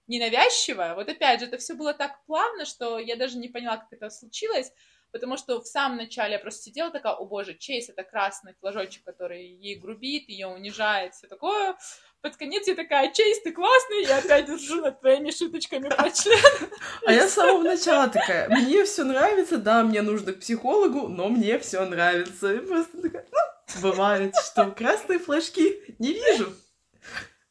[0.10, 0.94] ненавязчиво.
[0.96, 4.10] Вот опять же, это все было так плавно, что я даже не поняла, как это
[4.10, 4.74] случилось,
[5.12, 9.04] потому что в самом начале я просто сидела такая, о боже, Чейз это красный флажочек,
[9.04, 11.78] который ей грубит, ее унижает, все такое.
[12.22, 16.70] Под конец я такая, Чейз, ты классный, я опять держу над твоими шуточками про член.
[17.06, 21.30] А я с самого начала такая, мне все нравится, да, мне нужно к психологу, но
[21.30, 22.54] мне все нравится.
[22.54, 26.54] И просто такая, ну, бывает, что красные флажки не вижу.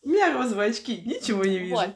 [0.03, 1.77] У меня розовые очки, ничего не вижу.
[1.77, 1.91] Вот.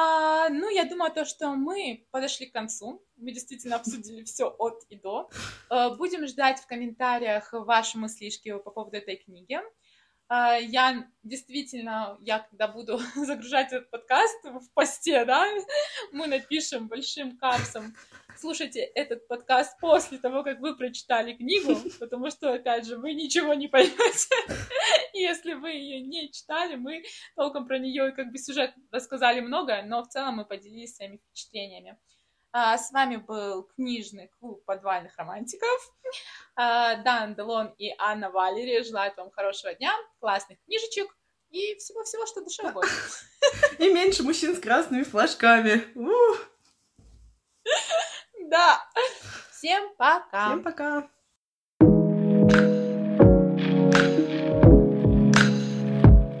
[0.00, 3.04] А, ну, я думаю, то, что мы подошли к концу.
[3.16, 5.28] Мы действительно обсудили все от и до.
[5.70, 9.58] А, будем ждать в комментариях ваши мыслишки по поводу этой книги.
[10.28, 15.46] А, я действительно, я когда буду загружать этот подкаст в посте, да,
[16.12, 17.94] мы напишем большим капсом
[18.38, 23.54] слушайте этот подкаст после того, как вы прочитали книгу, потому что, опять же, вы ничего
[23.54, 24.34] не поймете.
[25.12, 27.02] Если вы ее не читали, мы
[27.34, 31.98] толком про нее как бы сюжет рассказали много, но в целом мы поделились своими впечатлениями.
[32.52, 35.94] А, с вами был книжный клуб подвальных романтиков.
[36.60, 41.06] А, Дан Делон и Анна Валерия желают вам хорошего дня, классных книжечек
[41.50, 42.90] и всего-всего, что душа угодно.
[43.78, 45.86] И меньше мужчин с красными флажками.
[48.50, 48.82] Да.
[49.52, 50.46] Всем пока.
[50.46, 51.08] Всем пока.